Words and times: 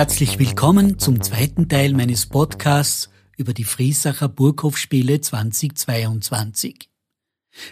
Herzlich 0.00 0.38
willkommen 0.38 0.98
zum 0.98 1.20
zweiten 1.20 1.68
Teil 1.68 1.92
meines 1.92 2.24
Podcasts 2.24 3.10
über 3.36 3.52
die 3.52 3.64
Friesacher 3.64 4.30
Burghofspiele 4.30 5.20
2022. 5.20 6.88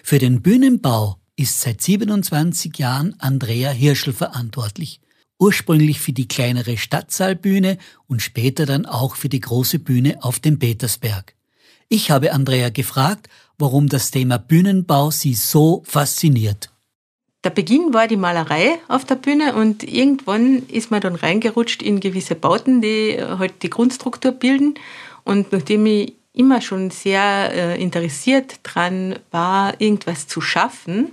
Für 0.03 0.19
den 0.19 0.43
Bühnenbau 0.43 1.17
ist 1.37 1.63
seit 1.63 1.81
27 1.81 2.77
Jahren 2.77 3.19
Andrea 3.19 3.71
Hirschel 3.71 4.13
verantwortlich. 4.13 5.01
Ursprünglich 5.39 6.01
für 6.01 6.13
die 6.13 6.29
kleinere 6.29 6.77
Stadtsaalbühne 6.77 7.79
und 8.07 8.21
später 8.21 8.67
dann 8.67 8.85
auch 8.85 9.17
für 9.17 9.31
die 9.31 9.41
große 9.41 9.79
Bühne 9.79 10.23
auf 10.23 10.39
dem 10.39 10.59
Petersberg. 10.59 11.35
Ich 11.89 12.11
habe 12.11 12.35
Andrea 12.35 12.69
gefragt, 12.69 13.31
warum 13.57 13.89
das 13.89 14.11
Thema 14.11 14.37
Bühnenbau 14.37 15.11
sie 15.11 15.33
so 15.33 15.83
fasziniert. 15.87 16.69
Der 17.45 17.51
Beginn 17.51 17.95
war 17.95 18.09
die 18.09 18.17
Malerei 18.17 18.81
auf 18.89 19.05
der 19.05 19.15
Bühne 19.15 19.55
und 19.55 19.85
irgendwann 19.85 20.67
ist 20.69 20.91
man 20.91 21.01
dann 21.01 21.15
reingerutscht 21.15 21.83
in 21.83 22.01
gewisse 22.01 22.35
Bauten, 22.35 22.81
die 22.81 23.17
halt 23.21 23.63
die 23.63 23.71
Grundstruktur 23.71 24.33
bilden. 24.33 24.75
Und 25.23 25.53
nachdem 25.53 25.87
ich 25.87 26.15
immer 26.33 26.61
schon 26.61 26.91
sehr 26.91 27.53
äh, 27.53 27.81
interessiert 27.81 28.61
dran 28.65 29.19
war, 29.31 29.81
irgendwas 29.81 30.27
zu 30.27 30.41
schaffen, 30.41 31.13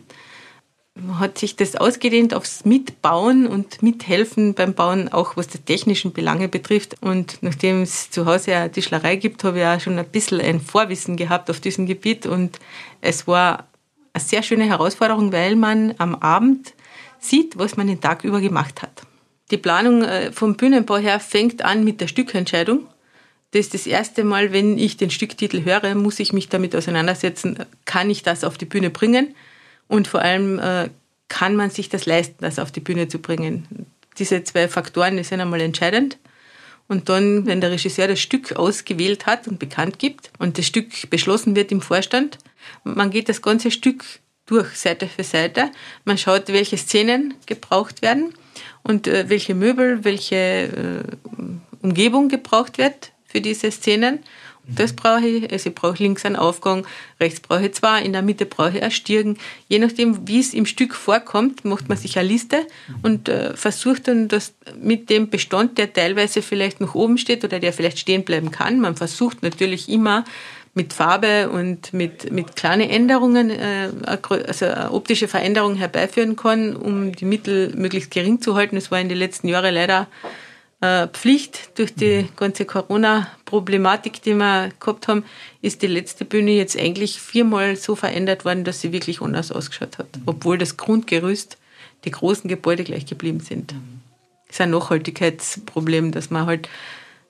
hat 1.19 1.37
sich 1.37 1.57
das 1.57 1.75
ausgedehnt 1.75 2.33
aufs 2.33 2.63
Mitbauen 2.63 3.47
und 3.47 3.83
Mithelfen 3.83 4.53
beim 4.53 4.73
Bauen, 4.73 5.11
auch 5.11 5.35
was 5.35 5.47
die 5.47 5.59
technischen 5.59 6.13
Belange 6.13 6.47
betrifft. 6.47 6.95
Und 7.01 7.39
nachdem 7.41 7.81
es 7.81 8.09
zu 8.09 8.25
Hause 8.25 8.55
eine 8.55 8.71
Tischlerei 8.71 9.17
gibt, 9.17 9.43
habe 9.43 9.59
ich 9.59 9.65
auch 9.65 9.79
schon 9.79 9.99
ein 9.99 10.05
bisschen 10.05 10.39
ein 10.39 10.61
Vorwissen 10.61 11.17
gehabt 11.17 11.49
auf 11.49 11.59
diesem 11.59 11.85
Gebiet. 11.85 12.25
Und 12.25 12.59
es 13.01 13.27
war 13.27 13.67
eine 14.15 14.23
sehr 14.23 14.43
schöne 14.43 14.65
Herausforderung, 14.65 15.33
weil 15.33 15.55
man 15.55 15.93
am 15.97 16.15
Abend 16.15 16.73
sieht, 17.19 17.57
was 17.57 17.75
man 17.75 17.87
den 17.87 17.99
Tag 17.99 18.23
über 18.23 18.39
gemacht 18.39 18.81
hat. 18.81 19.03
Die 19.51 19.57
Planung 19.57 20.03
äh, 20.03 20.31
vom 20.31 20.55
Bühnenbau 20.55 20.97
her 20.97 21.19
fängt 21.19 21.63
an 21.63 21.83
mit 21.83 21.99
der 21.99 22.07
Stückentscheidung. 22.07 22.87
Das 23.51 23.59
ist 23.61 23.73
das 23.73 23.87
erste 23.87 24.23
Mal, 24.23 24.53
wenn 24.53 24.77
ich 24.77 24.97
den 24.97 25.11
Stücktitel 25.11 25.65
höre, 25.65 25.95
muss 25.95 26.19
ich 26.19 26.33
mich 26.33 26.49
damit 26.49 26.75
auseinandersetzen, 26.75 27.59
kann 27.83 28.09
ich 28.09 28.23
das 28.23 28.43
auf 28.43 28.57
die 28.57 28.65
Bühne 28.65 28.89
bringen? 28.89 29.35
Und 29.87 30.07
vor 30.07 30.21
allem 30.21 30.59
äh, 30.59 30.89
kann 31.27 31.55
man 31.55 31.69
sich 31.69 31.89
das 31.89 32.05
leisten, 32.05 32.37
das 32.39 32.57
auf 32.57 32.71
die 32.71 32.79
Bühne 32.79 33.07
zu 33.07 33.19
bringen. 33.19 33.85
Diese 34.17 34.43
zwei 34.45 34.67
Faktoren 34.67 35.21
sind 35.23 35.41
einmal 35.41 35.61
entscheidend. 35.61 36.17
Und 36.87 37.09
dann, 37.09 37.45
wenn 37.45 37.61
der 37.61 37.71
Regisseur 37.71 38.07
das 38.07 38.19
Stück 38.19 38.55
ausgewählt 38.55 39.25
hat 39.25 39.47
und 39.47 39.59
bekannt 39.59 39.97
gibt 39.97 40.31
und 40.37 40.57
das 40.57 40.67
Stück 40.67 41.09
beschlossen 41.09 41.55
wird 41.55 41.71
im 41.71 41.81
Vorstand, 41.81 42.37
man 42.83 43.09
geht 43.09 43.29
das 43.29 43.41
ganze 43.41 43.71
Stück 43.71 44.03
durch, 44.45 44.75
Seite 44.75 45.07
für 45.07 45.23
Seite. 45.23 45.71
Man 46.03 46.17
schaut, 46.17 46.49
welche 46.49 46.77
Szenen 46.77 47.33
gebraucht 47.47 48.01
werden 48.01 48.33
und 48.83 49.07
äh, 49.07 49.29
welche 49.29 49.55
Möbel, 49.55 50.03
welche 50.03 50.35
äh, 50.35 51.03
Umgebung 51.81 52.29
gebraucht 52.29 52.77
wird 52.77 53.11
für 53.25 53.41
diese 53.41 53.71
Szenen. 53.71 54.19
Das 54.67 54.93
brauche 54.93 55.25
ich. 55.25 55.51
Also 55.51 55.69
ich 55.69 55.75
brauche 55.75 56.01
links 56.01 56.25
einen 56.25 56.35
Aufgang, 56.35 56.85
rechts 57.19 57.39
brauche 57.39 57.65
ich 57.65 57.73
zwei, 57.73 58.01
in 58.01 58.13
der 58.13 58.21
Mitte 58.21 58.45
brauche 58.45 58.77
ich 58.77 58.83
ein 58.83 58.91
Stirgen. 58.91 59.37
Je 59.67 59.79
nachdem, 59.79 60.27
wie 60.27 60.39
es 60.39 60.53
im 60.53 60.65
Stück 60.65 60.95
vorkommt, 60.95 61.65
macht 61.65 61.89
man 61.89 61.97
sich 61.97 62.17
eine 62.17 62.27
Liste 62.27 62.65
und 63.03 63.29
äh, 63.29 63.55
versucht 63.55 64.07
dann 64.07 64.27
das 64.27 64.53
mit 64.79 65.09
dem 65.09 65.29
Bestand, 65.29 65.77
der 65.77 65.93
teilweise 65.93 66.41
vielleicht 66.41 66.81
noch 66.81 66.95
oben 66.95 67.17
steht 67.17 67.43
oder 67.43 67.59
der 67.59 67.73
vielleicht 67.73 67.99
stehen 67.99 68.23
bleiben 68.23 68.51
kann. 68.51 68.79
Man 68.79 68.95
versucht 68.95 69.43
natürlich 69.43 69.89
immer 69.89 70.25
mit 70.73 70.91
Farbe 70.91 71.49
und 71.49 71.93
mit, 71.93 72.31
mit 72.31 72.55
kleinen 72.57 72.89
Änderungen, 72.89 73.49
äh, 73.49 73.89
also 74.03 74.65
optische 74.91 75.27
Veränderung 75.27 75.75
herbeiführen 75.75 76.35
kann, 76.35 76.75
um 76.75 77.13
die 77.13 77.25
Mittel 77.25 77.73
möglichst 77.75 78.11
gering 78.11 78.41
zu 78.41 78.55
halten. 78.55 78.75
Das 78.75 78.91
war 78.91 78.99
in 78.99 79.09
den 79.09 79.17
letzten 79.17 79.47
Jahren 79.47 79.73
leider 79.73 80.07
Pflicht 80.81 81.79
durch 81.79 81.95
die 81.95 82.23
mhm. 82.23 82.35
ganze 82.35 82.65
Corona-Problematik, 82.65 84.21
die 84.21 84.35
wir 84.35 84.69
gehabt 84.79 85.07
haben, 85.07 85.23
ist 85.61 85.81
die 85.81 85.87
letzte 85.87 86.25
Bühne 86.25 86.51
jetzt 86.51 86.77
eigentlich 86.77 87.19
viermal 87.19 87.75
so 87.75 87.95
verändert 87.95 88.45
worden, 88.45 88.65
dass 88.65 88.81
sie 88.81 88.91
wirklich 88.91 89.21
anders 89.21 89.51
ausgeschaut 89.51 89.97
hat, 89.97 90.15
mhm. 90.15 90.23
obwohl 90.25 90.57
das 90.57 90.77
Grundgerüst, 90.77 91.57
die 92.03 92.11
großen 92.11 92.49
Gebäude 92.49 92.83
gleich 92.83 93.05
geblieben 93.05 93.39
sind. 93.39 93.73
Mhm. 93.73 94.01
Das 94.47 94.57
ist 94.57 94.61
ein 94.61 94.69
Nachhaltigkeitsproblem, 94.71 96.11
dass 96.11 96.29
man 96.29 96.45
halt 96.45 96.69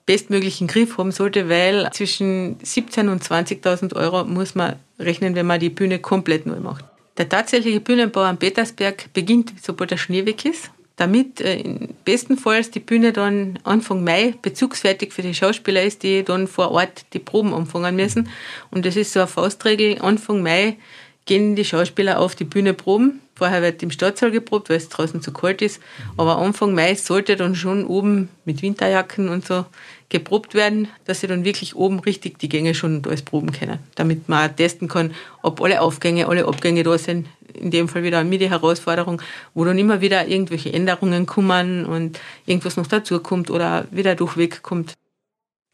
bestmöglichen 0.04 0.66
Griff 0.66 0.98
haben 0.98 1.12
sollte, 1.12 1.48
weil 1.48 1.88
zwischen 1.92 2.58
17.000 2.58 3.10
und 3.10 3.22
20.000 3.24 3.96
Euro 3.96 4.24
muss 4.24 4.54
man 4.54 4.76
rechnen, 4.98 5.34
wenn 5.34 5.46
man 5.46 5.60
die 5.60 5.70
Bühne 5.70 5.98
komplett 5.98 6.46
neu 6.46 6.60
macht. 6.60 6.84
Der 7.16 7.28
tatsächliche 7.28 7.80
Bühnenbau 7.80 8.22
am 8.22 8.36
Petersberg 8.36 9.12
beginnt, 9.14 9.54
sobald 9.62 9.90
der 9.90 9.96
Schnee 9.96 10.26
weg 10.26 10.44
ist 10.44 10.70
damit 10.96 11.42
äh, 11.42 11.62
bestenfalls 12.04 12.70
die 12.70 12.80
Bühne 12.80 13.12
dann 13.12 13.58
Anfang 13.64 14.02
Mai 14.02 14.34
bezugsfertig 14.40 15.12
für 15.12 15.22
die 15.22 15.34
Schauspieler 15.34 15.82
ist, 15.82 16.02
die 16.02 16.24
dann 16.24 16.46
vor 16.46 16.70
Ort 16.70 17.04
die 17.12 17.18
Proben 17.18 17.52
anfangen 17.52 17.96
müssen. 17.96 18.28
Und 18.70 18.86
das 18.86 18.96
ist 18.96 19.12
so 19.12 19.20
eine 19.20 19.28
Faustregel. 19.28 20.00
Anfang 20.00 20.42
Mai 20.42 20.78
gehen 21.26 21.54
die 21.54 21.64
Schauspieler 21.64 22.18
auf 22.18 22.34
die 22.34 22.44
Bühne 22.44 22.72
proben. 22.72 23.20
Vorher 23.36 23.60
wird 23.60 23.82
im 23.82 23.90
Stadtsaal 23.90 24.30
geprobt, 24.30 24.70
weil 24.70 24.78
es 24.78 24.88
draußen 24.88 25.20
zu 25.20 25.30
kalt 25.30 25.60
ist. 25.60 25.80
Aber 26.16 26.38
Anfang 26.38 26.74
Mai 26.74 26.94
sollte 26.94 27.36
dann 27.36 27.54
schon 27.54 27.84
oben 27.84 28.30
mit 28.46 28.62
Winterjacken 28.62 29.28
und 29.28 29.46
so 29.46 29.66
geprobt 30.08 30.54
werden, 30.54 30.88
dass 31.04 31.20
sie 31.20 31.26
dann 31.26 31.44
wirklich 31.44 31.76
oben 31.76 32.00
richtig 32.00 32.38
die 32.38 32.48
Gänge 32.48 32.74
schon 32.74 33.02
alles 33.04 33.22
proben 33.22 33.52
können, 33.52 33.78
damit 33.94 34.30
man 34.30 34.56
testen 34.56 34.88
kann, 34.88 35.14
ob 35.42 35.60
alle 35.60 35.82
Aufgänge, 35.82 36.28
alle 36.28 36.46
Abgänge 36.46 36.82
da 36.82 36.96
sind. 36.96 37.26
In 37.52 37.70
dem 37.70 37.88
Fall 37.88 38.02
wieder 38.02 38.18
eine 38.18 38.28
MIDI-Herausforderung, 38.28 39.20
wo 39.52 39.64
dann 39.64 39.78
immer 39.78 40.00
wieder 40.00 40.26
irgendwelche 40.26 40.72
Änderungen 40.72 41.26
kommen 41.26 41.84
und 41.84 42.18
irgendwas 42.46 42.76
noch 42.76 42.86
dazukommt 42.86 43.50
oder 43.50 43.86
wieder 43.90 44.14
durchweg 44.14 44.62
kommt. 44.62 44.94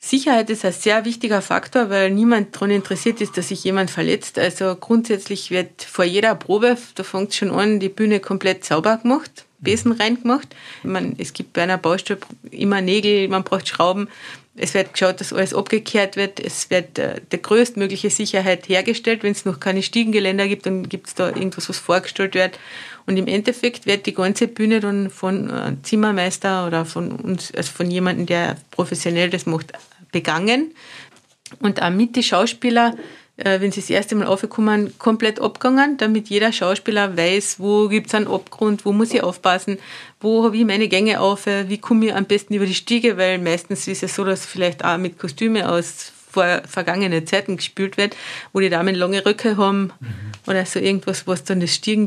Sicherheit 0.04 0.50
ist 0.50 0.64
ein 0.64 0.72
sehr 0.72 1.04
wichtiger 1.04 1.40
Faktor, 1.40 1.88
weil 1.88 2.10
niemand 2.10 2.56
daran 2.56 2.72
interessiert 2.72 3.20
ist, 3.20 3.36
dass 3.36 3.48
sich 3.48 3.62
jemand 3.62 3.88
verletzt. 3.88 4.36
Also 4.36 4.74
grundsätzlich 4.74 5.52
wird 5.52 5.82
vor 5.82 6.04
jeder 6.04 6.34
Probe, 6.34 6.76
da 6.96 7.04
fängt 7.04 7.34
schon 7.34 7.52
an, 7.52 7.78
die 7.78 7.88
Bühne 7.88 8.18
komplett 8.18 8.64
sauber 8.64 8.96
gemacht 8.96 9.46
Besen 9.62 9.92
reingemacht. 9.92 10.54
Man, 10.82 11.14
es 11.18 11.32
gibt 11.32 11.52
bei 11.52 11.62
einer 11.62 11.78
Baustelle 11.78 12.18
immer 12.50 12.80
Nägel, 12.80 13.28
man 13.28 13.44
braucht 13.44 13.68
Schrauben. 13.68 14.08
Es 14.54 14.74
wird 14.74 14.92
geschaut, 14.92 15.20
dass 15.20 15.32
alles 15.32 15.54
abgekehrt 15.54 16.16
wird. 16.16 16.38
Es 16.38 16.68
wird 16.68 16.98
äh, 16.98 17.20
der 17.30 17.38
größtmögliche 17.38 18.10
Sicherheit 18.10 18.68
hergestellt. 18.68 19.22
Wenn 19.22 19.32
es 19.32 19.46
noch 19.46 19.60
keine 19.60 19.82
Stiegengeländer 19.82 20.46
gibt, 20.46 20.66
dann 20.66 20.88
gibt 20.88 21.06
es 21.06 21.14
da 21.14 21.28
irgendwas, 21.28 21.68
was 21.68 21.78
vorgestellt 21.78 22.34
wird. 22.34 22.58
Und 23.06 23.16
im 23.16 23.28
Endeffekt 23.28 23.86
wird 23.86 24.04
die 24.04 24.14
ganze 24.14 24.48
Bühne 24.48 24.80
dann 24.80 25.08
von 25.08 25.48
äh, 25.48 25.76
Zimmermeister 25.82 26.66
oder 26.66 26.84
von 26.84 27.12
uns, 27.12 27.54
also 27.54 27.72
von 27.72 27.90
jemandem, 27.90 28.26
der 28.26 28.56
professionell 28.72 29.30
das 29.30 29.46
macht, 29.46 29.72
begangen. 30.12 30.74
Und 31.58 31.82
auch 31.82 31.90
mit 31.90 32.16
den 32.16 32.22
Schauspielern 32.22 32.98
äh, 33.38 33.60
wenn 33.60 33.72
sie 33.72 33.80
das 33.80 33.90
erste 33.90 34.14
Mal 34.14 34.26
aufgekommen, 34.26 34.96
komplett 34.98 35.40
abgegangen, 35.40 35.96
damit 35.96 36.28
jeder 36.28 36.52
Schauspieler 36.52 37.16
weiß, 37.16 37.58
wo 37.58 37.88
gibt 37.88 38.08
es 38.08 38.14
einen 38.14 38.28
Abgrund, 38.28 38.84
wo 38.84 38.92
muss 38.92 39.12
ich 39.14 39.22
aufpassen, 39.22 39.78
wo 40.20 40.44
habe 40.44 40.56
ich 40.56 40.64
meine 40.64 40.88
Gänge 40.88 41.20
auf, 41.20 41.46
wie 41.46 41.78
komme 41.78 42.06
ich 42.06 42.14
am 42.14 42.26
besten 42.26 42.54
über 42.54 42.66
die 42.66 42.74
Stiege, 42.74 43.16
weil 43.16 43.38
meistens 43.38 43.88
ist 43.88 44.02
es 44.02 44.14
so, 44.14 44.24
dass 44.24 44.44
vielleicht 44.44 44.84
auch 44.84 44.98
mit 44.98 45.18
Kostüme 45.18 45.70
aus 45.70 46.12
vor 46.30 46.62
vergangenen 46.66 47.26
Zeiten 47.26 47.56
gespielt 47.56 47.96
wird, 47.96 48.16
wo 48.52 48.60
die 48.60 48.70
Damen 48.70 48.94
lange 48.94 49.24
Röcke 49.24 49.56
haben 49.56 49.92
mhm. 50.00 50.31
Oder 50.46 50.66
so 50.66 50.78
irgendwas, 50.78 51.26
was 51.26 51.44
dann 51.44 51.60
das 51.60 51.74
Stiegen 51.74 52.06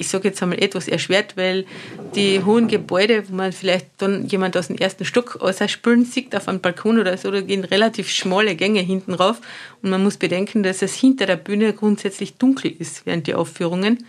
ich 0.00 0.08
sage 0.08 0.28
jetzt 0.28 0.42
einmal 0.42 0.62
etwas 0.62 0.88
erschwert, 0.88 1.36
weil 1.36 1.66
die 2.14 2.42
hohen 2.42 2.68
Gebäude, 2.68 3.28
wo 3.28 3.34
man 3.34 3.52
vielleicht 3.52 3.86
dann 3.98 4.26
jemand 4.26 4.56
aus 4.56 4.68
dem 4.68 4.76
ersten 4.76 5.04
Stock 5.04 5.38
spülen 5.66 6.04
sieht, 6.06 6.34
auf 6.34 6.48
einem 6.48 6.60
Balkon 6.60 6.98
oder 6.98 7.16
so, 7.18 7.30
da 7.30 7.42
gehen 7.42 7.64
relativ 7.64 8.08
schmale 8.08 8.56
Gänge 8.56 8.80
hinten 8.80 9.12
rauf 9.12 9.40
und 9.82 9.90
man 9.90 10.02
muss 10.02 10.16
bedenken, 10.16 10.62
dass 10.62 10.80
es 10.82 10.94
hinter 10.94 11.26
der 11.26 11.36
Bühne 11.36 11.74
grundsätzlich 11.74 12.34
dunkel 12.34 12.74
ist 12.78 13.04
während 13.04 13.26
die 13.26 13.34
Aufführungen. 13.34 14.06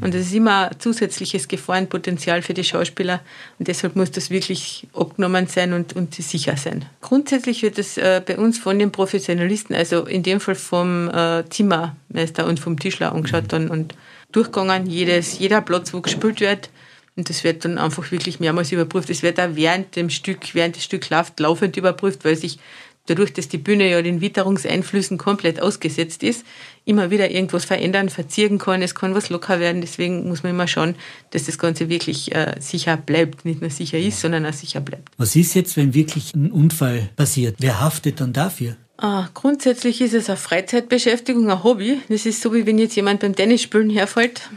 Und 0.00 0.14
das 0.14 0.22
ist 0.22 0.34
immer 0.34 0.70
ein 0.70 0.80
zusätzliches 0.80 1.48
Gefahrenpotenzial 1.48 2.42
für 2.42 2.54
die 2.54 2.64
Schauspieler. 2.64 3.20
Und 3.58 3.68
deshalb 3.68 3.96
muss 3.96 4.10
das 4.10 4.30
wirklich 4.30 4.86
abgenommen 4.94 5.46
sein 5.46 5.72
und, 5.72 5.94
und 5.94 6.14
sicher 6.14 6.56
sein. 6.56 6.86
Grundsätzlich 7.00 7.62
wird 7.62 7.78
das 7.78 7.96
äh, 7.96 8.22
bei 8.24 8.38
uns 8.38 8.58
von 8.58 8.78
den 8.78 8.92
Professionalisten, 8.92 9.74
also 9.76 10.06
in 10.06 10.22
dem 10.22 10.40
Fall 10.40 10.54
vom 10.54 11.10
äh, 11.10 11.44
Zimmermeister 11.48 12.46
und 12.46 12.60
vom 12.60 12.78
Tischler 12.78 13.12
angeschaut 13.12 13.44
dann 13.48 13.68
und 13.68 13.94
durchgegangen. 14.32 14.86
Jedes, 14.86 15.38
jeder 15.38 15.60
Platz, 15.60 15.92
wo 15.92 16.00
gespielt 16.00 16.40
wird. 16.40 16.70
Und 17.16 17.30
das 17.30 17.44
wird 17.44 17.64
dann 17.64 17.78
einfach 17.78 18.10
wirklich 18.10 18.40
mehrmals 18.40 18.72
überprüft. 18.72 19.08
Es 19.08 19.22
wird 19.22 19.38
auch 19.38 19.50
während 19.52 19.94
dem 19.94 20.10
Stück, 20.10 20.54
während 20.54 20.76
das 20.76 20.84
Stück 20.84 21.08
läuft, 21.10 21.38
laufend 21.38 21.76
überprüft, 21.76 22.24
weil 22.24 22.34
sich 22.34 22.58
dadurch, 23.06 23.32
dass 23.32 23.48
die 23.48 23.58
Bühne 23.58 23.90
ja 23.90 24.00
den 24.02 24.20
Witterungseinflüssen 24.20 25.18
komplett 25.18 25.60
ausgesetzt 25.60 26.22
ist, 26.22 26.44
immer 26.84 27.10
wieder 27.10 27.30
irgendwas 27.30 27.64
verändern, 27.64 28.08
verzieren 28.08 28.58
kann, 28.58 28.82
es 28.82 28.94
kann 28.94 29.14
was 29.14 29.30
locker 29.30 29.60
werden. 29.60 29.80
Deswegen 29.80 30.28
muss 30.28 30.42
man 30.42 30.52
immer 30.52 30.66
schauen, 30.66 30.94
dass 31.30 31.44
das 31.44 31.58
Ganze 31.58 31.88
wirklich 31.88 32.34
äh, 32.34 32.54
sicher 32.60 32.96
bleibt. 32.96 33.44
Nicht 33.44 33.60
nur 33.60 33.70
sicher 33.70 33.98
ist, 33.98 34.20
sondern 34.20 34.46
auch 34.46 34.52
sicher 34.52 34.80
bleibt. 34.80 35.08
Was 35.16 35.36
ist 35.36 35.54
jetzt, 35.54 35.76
wenn 35.76 35.94
wirklich 35.94 36.34
ein 36.34 36.50
Unfall 36.50 37.10
passiert? 37.16 37.56
Wer 37.58 37.80
haftet 37.80 38.20
dann 38.20 38.32
dafür? 38.32 38.76
Ah, 38.96 39.28
grundsätzlich 39.34 40.00
ist 40.00 40.14
es 40.14 40.28
eine 40.30 40.36
Freizeitbeschäftigung, 40.36 41.50
ein 41.50 41.64
Hobby. 41.64 42.00
Das 42.08 42.26
ist 42.26 42.40
so, 42.40 42.54
wie 42.54 42.64
wenn 42.64 42.78
jetzt 42.78 42.94
jemand 42.94 43.20
beim 43.20 43.34
Tennisspielen 43.34 43.90
herfällt. 43.90 44.48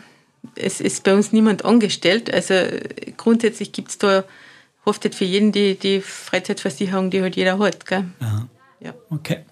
Es 0.56 0.80
ist 0.80 1.04
bei 1.04 1.14
uns 1.16 1.32
niemand 1.32 1.66
angestellt. 1.66 2.32
Also 2.34 2.54
grundsätzlich 3.18 3.72
gibt 3.72 3.90
es 3.90 3.98
da 3.98 4.24
haftet 4.88 5.14
für 5.14 5.26
jeden 5.26 5.52
die, 5.52 5.76
die 5.76 6.02
Freizeitversicherung, 6.02 7.12
die 7.12 7.22
halt 7.22 7.36
jeder 7.36 7.60
hat. 7.60 7.86
Gell? 7.86 8.06
Aha. 8.20 8.48
Ja. 8.80 8.94
Okay. 9.10 9.46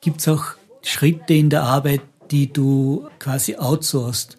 Gibt 0.00 0.20
es 0.20 0.28
auch 0.28 0.44
Schritte 0.82 1.34
in 1.34 1.50
der 1.50 1.62
Arbeit, 1.62 2.02
die 2.30 2.52
du 2.52 3.08
quasi 3.18 3.56
outsourcest? 3.56 4.38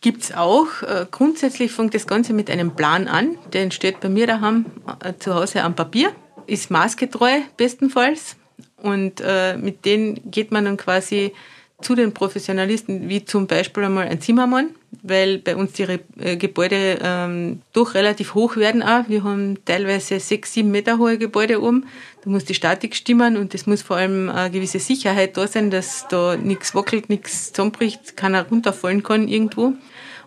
Gibt 0.00 0.22
es 0.24 0.32
auch. 0.32 0.82
Äh, 0.82 1.06
grundsätzlich 1.10 1.72
fängt 1.72 1.94
das 1.94 2.06
Ganze 2.06 2.32
mit 2.32 2.50
einem 2.50 2.74
Plan 2.74 3.06
an. 3.08 3.36
Der 3.52 3.62
entsteht 3.62 4.00
bei 4.00 4.08
mir 4.08 4.26
daheim 4.26 4.66
äh, 5.02 5.12
zu 5.18 5.34
Hause 5.34 5.62
am 5.62 5.74
Papier. 5.74 6.12
Ist 6.46 6.70
maßgetreu 6.70 7.40
bestenfalls. 7.56 8.36
Und 8.76 9.20
äh, 9.24 9.56
mit 9.56 9.84
denen 9.84 10.30
geht 10.30 10.50
man 10.50 10.64
dann 10.64 10.76
quasi 10.76 11.32
zu 11.80 11.94
den 11.94 12.12
Professionalisten, 12.12 13.08
wie 13.08 13.24
zum 13.24 13.46
Beispiel 13.46 13.84
einmal 13.84 14.08
ein 14.08 14.20
Zimmermann, 14.20 14.70
weil 15.02 15.38
bei 15.38 15.56
uns 15.56 15.72
die 15.72 15.82
äh, 16.18 16.36
Gebäude 16.36 16.98
ähm, 17.02 17.60
doch 17.72 17.94
relativ 17.94 18.34
hoch 18.34 18.56
werden 18.56 18.82
auch. 18.82 19.08
Wir 19.08 19.24
haben 19.24 19.58
teilweise 19.64 20.20
sechs, 20.20 20.54
sieben 20.54 20.70
Meter 20.70 20.98
hohe 20.98 21.18
Gebäude 21.18 21.60
oben. 21.60 21.86
Da 22.24 22.30
muss 22.30 22.44
die 22.44 22.54
Statik 22.54 22.94
stimmen 22.94 23.36
und 23.36 23.54
es 23.54 23.66
muss 23.66 23.82
vor 23.82 23.96
allem 23.96 24.28
eine 24.30 24.50
gewisse 24.50 24.78
Sicherheit 24.78 25.36
da 25.36 25.46
sein, 25.48 25.70
dass 25.70 26.06
da 26.08 26.36
nichts 26.36 26.74
wackelt, 26.74 27.08
nichts 27.08 27.52
zusammenbricht, 27.52 28.16
keiner 28.16 28.48
runterfallen 28.48 29.02
kann 29.02 29.26
irgendwo. 29.26 29.74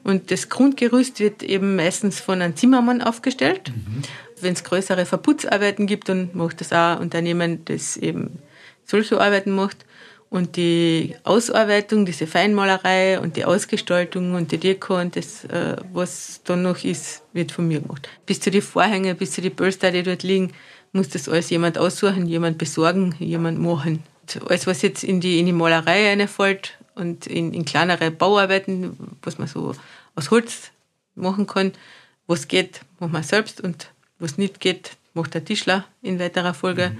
Und 0.04 0.30
das 0.30 0.50
Grundgerüst 0.50 1.19
wird 1.19 1.42
eben 1.42 1.77
meistens 1.77 2.19
von 2.19 2.42
einem 2.42 2.56
Zimmermann 2.56 3.01
aufgestellt. 3.01 3.72
Mhm. 3.74 4.04
Wenn 4.42 4.54
es 4.54 4.63
größere 4.63 5.06
Verputzarbeiten 5.06 5.88
gibt, 5.88 6.10
dann 6.10 6.30
macht 6.33 6.60
das 6.60 6.74
auch 6.74 6.98
ein 6.98 7.00
Unternehmen, 7.00 7.63
das 7.66 7.98
eben 7.98 8.39
solche 8.86 9.19
Arbeiten 9.19 9.51
macht. 9.51 9.86
Und 10.30 10.57
die 10.57 11.16
Ausarbeitung, 11.24 12.06
diese 12.06 12.27
Feinmalerei 12.27 13.19
und 13.19 13.38
die 13.38 13.45
Ausgestaltung 13.45 14.33
und 14.33 14.51
die 14.51 14.57
Deko 14.57 15.00
und 15.00 15.16
das, 15.16 15.45
äh, 15.45 15.77
was 15.94 16.42
da 16.44 16.56
noch 16.56 16.83
ist, 16.83 17.22
wird 17.33 17.51
von 17.51 17.68
mir 17.68 17.80
gemacht. 17.80 18.10
Bis 18.25 18.39
zu 18.39 18.51
die 18.51 18.62
Vorhänge, 18.62 19.16
bis 19.16 19.31
zu 19.31 19.42
die 19.42 19.50
Polster, 19.50 19.92
die 19.92 20.04
dort 20.04 20.24
liegen, 20.24 20.51
muss 20.92 21.10
das 21.10 21.30
alles 21.30 21.50
jemand 21.50 21.77
aussuchen, 21.77 22.25
jemand 22.25 22.57
besorgen, 22.57 23.16
jemand 23.19 23.60
machen. 23.60 24.04
Und 24.22 24.50
alles, 24.50 24.66
was 24.66 24.81
jetzt 24.81 25.04
in 25.04 25.22
die, 25.22 25.39
in 25.39 25.45
die 25.45 25.54
Malerei 25.54 26.10
reinfällt 26.10 26.77
und 26.95 27.27
in, 27.27 27.54
in 27.54 27.63
kleinere 27.63 28.12
Bauarbeiten, 28.12 28.98
was 29.22 29.38
man 29.38 29.48
so 29.48 29.75
aus 30.16 30.31
Holz 30.31 30.72
machen 31.13 31.45
kann, 31.45 31.72
was 32.27 32.48
geht, 32.48 32.81
macht 33.00 33.13
man 33.13 33.24
selbst 33.24 33.62
und 33.62 33.92
was 34.19 34.38
nicht 34.38 34.60
geht, 34.60 34.98
macht 35.13 35.33
der 35.33 35.45
Tischler 35.45 35.86
in 36.01 36.19
weiterer 36.19 36.54
Folge. 36.54 36.89
Mhm. 36.89 36.98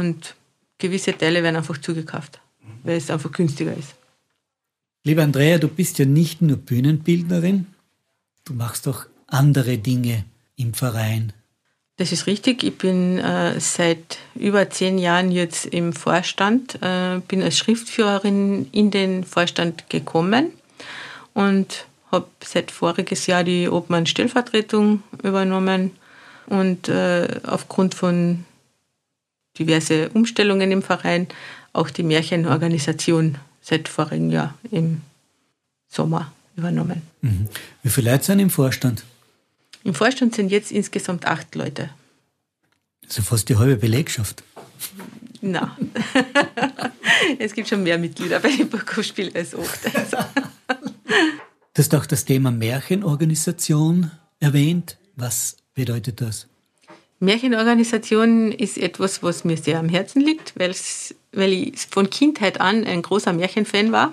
Und 0.00 0.34
gewisse 0.78 1.16
Teile 1.16 1.42
werden 1.42 1.56
einfach 1.56 1.78
zugekauft 1.78 2.40
weil 2.82 2.96
es 2.96 3.10
einfach 3.10 3.32
günstiger 3.32 3.76
ist. 3.76 3.94
Liebe 5.02 5.22
Andrea, 5.22 5.58
du 5.58 5.68
bist 5.68 5.98
ja 5.98 6.06
nicht 6.06 6.40
nur 6.40 6.56
Bühnenbildnerin, 6.56 7.66
du 8.44 8.54
machst 8.54 8.88
auch 8.88 9.06
andere 9.26 9.78
Dinge 9.78 10.24
im 10.56 10.74
Verein. 10.74 11.32
Das 11.96 12.10
ist 12.10 12.26
richtig. 12.26 12.64
Ich 12.64 12.76
bin 12.76 13.18
äh, 13.18 13.60
seit 13.60 14.18
über 14.34 14.68
zehn 14.68 14.98
Jahren 14.98 15.30
jetzt 15.30 15.66
im 15.66 15.92
Vorstand, 15.92 16.76
äh, 16.82 17.20
bin 17.28 17.40
als 17.40 17.56
Schriftführerin 17.56 18.68
in 18.72 18.90
den 18.90 19.22
Vorstand 19.22 19.88
gekommen 19.90 20.50
und 21.34 21.86
habe 22.10 22.26
seit 22.42 22.72
voriges 22.72 23.26
Jahr 23.26 23.44
die 23.44 23.68
Obmann-Stellvertretung 23.68 25.02
übernommen 25.22 25.92
und 26.46 26.88
äh, 26.88 27.28
aufgrund 27.44 27.94
von 27.94 28.44
diverse 29.58 30.08
Umstellungen 30.10 30.72
im 30.72 30.82
Verein 30.82 31.28
auch 31.74 31.90
die 31.90 32.02
Märchenorganisation 32.02 33.36
seit 33.60 33.88
vorigen 33.88 34.30
Jahr 34.30 34.54
im 34.70 35.02
Sommer 35.88 36.32
übernommen. 36.56 37.02
Mhm. 37.20 37.48
Wie 37.82 37.90
viele 37.90 38.12
Leute 38.12 38.24
sind 38.24 38.38
im 38.38 38.50
Vorstand? 38.50 39.04
Im 39.82 39.94
Vorstand 39.94 40.34
sind 40.34 40.50
jetzt 40.50 40.72
insgesamt 40.72 41.26
acht 41.26 41.54
Leute. 41.54 41.90
Also 43.04 43.22
fast 43.22 43.48
die 43.48 43.56
halbe 43.56 43.76
Belegschaft. 43.76 44.42
Na, 45.42 45.76
es 47.38 47.52
gibt 47.52 47.68
schon 47.68 47.82
mehr 47.82 47.98
Mitglieder 47.98 48.40
bei 48.40 48.50
den 48.50 48.70
Burghofspielen 48.70 49.34
als 49.34 49.54
acht. 49.54 49.94
Also. 49.94 50.16
Du 51.74 51.82
hast 51.82 51.94
auch 51.94 52.06
das 52.06 52.24
Thema 52.24 52.50
Märchenorganisation 52.50 54.10
erwähnt. 54.40 54.96
Was 55.16 55.56
bedeutet 55.74 56.20
das? 56.20 56.46
Märchenorganisation 57.20 58.52
ist 58.52 58.78
etwas, 58.78 59.22
was 59.22 59.44
mir 59.44 59.56
sehr 59.56 59.78
am 59.78 59.88
Herzen 59.88 60.20
liegt, 60.22 60.58
weil 60.58 60.74
ich 61.36 61.86
von 61.90 62.10
Kindheit 62.10 62.60
an 62.60 62.84
ein 62.84 63.02
großer 63.02 63.32
Märchenfan 63.32 63.92
war 63.92 64.12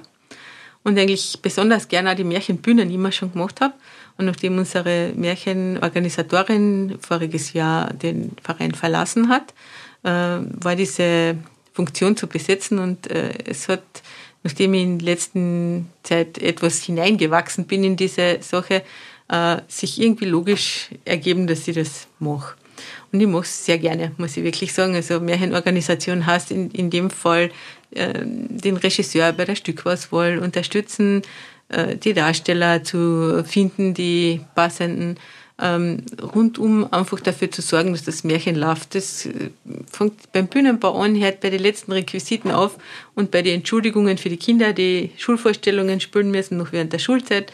und 0.83 0.97
eigentlich 0.97 1.39
besonders 1.41 1.88
gerne 1.88 2.15
die 2.15 2.23
Märchenbühnen 2.23 2.91
immer 2.91 3.12
schon 3.12 3.31
gemacht 3.31 3.62
habe. 3.62 3.73
Und 4.18 4.25
nachdem 4.25 4.57
unsere 4.57 5.13
Märchenorganisatorin 5.15 6.97
voriges 7.00 7.53
Jahr 7.53 7.94
den 7.94 8.31
Verein 8.44 8.73
verlassen 8.73 9.29
hat, 9.29 9.53
äh, 10.03 10.09
war 10.09 10.75
diese 10.75 11.38
Funktion 11.73 12.18
zu 12.18 12.27
besetzen 12.27 12.79
und 12.79 13.09
äh, 13.09 13.33
es 13.45 13.67
hat, 13.67 13.83
nachdem 14.44 14.74
ich 14.74 14.83
in 14.83 15.00
letzter 15.00 15.85
Zeit 16.03 16.38
etwas 16.39 16.83
hineingewachsen 16.83 17.65
bin 17.65 17.83
in 17.83 17.95
diese 17.95 18.39
Sache, 18.41 18.83
äh, 19.29 19.57
sich 19.67 20.01
irgendwie 20.01 20.25
logisch 20.25 20.89
ergeben, 21.06 21.47
dass 21.47 21.67
ich 21.67 21.75
das 21.75 22.07
mache. 22.19 22.56
Und 23.11 23.19
ich 23.19 23.27
mache 23.27 23.43
es 23.43 23.65
sehr 23.65 23.77
gerne, 23.77 24.11
muss 24.17 24.37
ich 24.37 24.43
wirklich 24.43 24.73
sagen. 24.73 24.95
Also 24.95 25.19
Märchenorganisation 25.19 26.25
heißt 26.25 26.51
in, 26.51 26.71
in 26.71 26.89
dem 26.89 27.09
Fall 27.09 27.51
äh, 27.91 28.13
den 28.23 28.77
Regisseur 28.77 29.33
bei 29.33 29.45
der 29.45 29.55
Stückauswahl 29.55 30.39
unterstützen, 30.39 31.21
äh, 31.69 31.97
die 31.97 32.13
Darsteller 32.13 32.83
zu 32.83 33.43
finden, 33.45 33.93
die 33.93 34.41
passenden, 34.55 35.17
ähm, 35.61 36.03
rundum 36.21 36.91
einfach 36.91 37.19
dafür 37.19 37.51
zu 37.51 37.61
sorgen, 37.61 37.91
dass 37.91 38.03
das 38.03 38.23
Märchen 38.23 38.55
läuft. 38.55 38.95
Das 38.95 39.25
äh, 39.25 39.51
fängt 39.91 40.31
beim 40.31 40.47
Bühnenbau 40.47 40.97
an, 40.99 41.19
hört 41.19 41.41
bei 41.41 41.50
den 41.50 41.62
letzten 41.62 41.91
Requisiten 41.91 42.51
auf 42.51 42.77
und 43.13 43.29
bei 43.29 43.41
den 43.41 43.55
Entschuldigungen 43.55 44.17
für 44.17 44.29
die 44.29 44.38
Kinder, 44.38 44.74
die 44.74 45.12
Schulvorstellungen 45.17 46.00
spielen 46.00 46.31
müssen, 46.31 46.57
noch 46.57 46.71
während 46.71 46.93
der 46.93 47.00
Schulzeit 47.00 47.53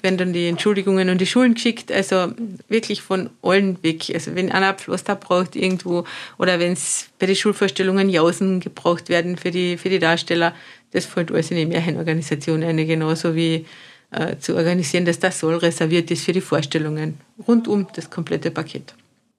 werden 0.00 0.16
dann 0.16 0.32
die 0.32 0.46
Entschuldigungen 0.46 1.08
an 1.08 1.18
die 1.18 1.26
Schulen 1.26 1.54
geschickt, 1.54 1.90
also 1.90 2.32
wirklich 2.68 3.02
von 3.02 3.30
allen 3.42 3.82
weg. 3.82 4.10
Also 4.14 4.34
wenn 4.34 4.52
einer 4.52 4.74
Pflaster 4.74 5.16
braucht 5.16 5.56
irgendwo 5.56 6.04
oder 6.38 6.60
wenn 6.60 6.72
es 6.72 7.08
bei 7.18 7.26
den 7.26 7.34
Schulvorstellungen 7.34 8.08
Jausen 8.08 8.60
gebraucht 8.60 9.08
werden 9.08 9.36
für 9.36 9.50
die, 9.50 9.76
für 9.76 9.88
die 9.88 9.98
Darsteller, 9.98 10.54
das 10.92 11.04
fällt 11.04 11.32
alles 11.32 11.50
in 11.50 11.56
die 11.56 11.66
Märchenorganisation 11.66 12.62
eine, 12.62 12.86
genauso 12.86 13.34
wie 13.34 13.66
äh, 14.10 14.36
zu 14.38 14.54
organisieren, 14.54 15.04
dass 15.04 15.18
das 15.18 15.40
Soll 15.40 15.56
reserviert 15.56 16.10
ist 16.10 16.24
für 16.24 16.32
die 16.32 16.40
Vorstellungen. 16.40 17.18
Rundum 17.46 17.88
das 17.94 18.08
komplette 18.08 18.50
Paket. 18.50 18.94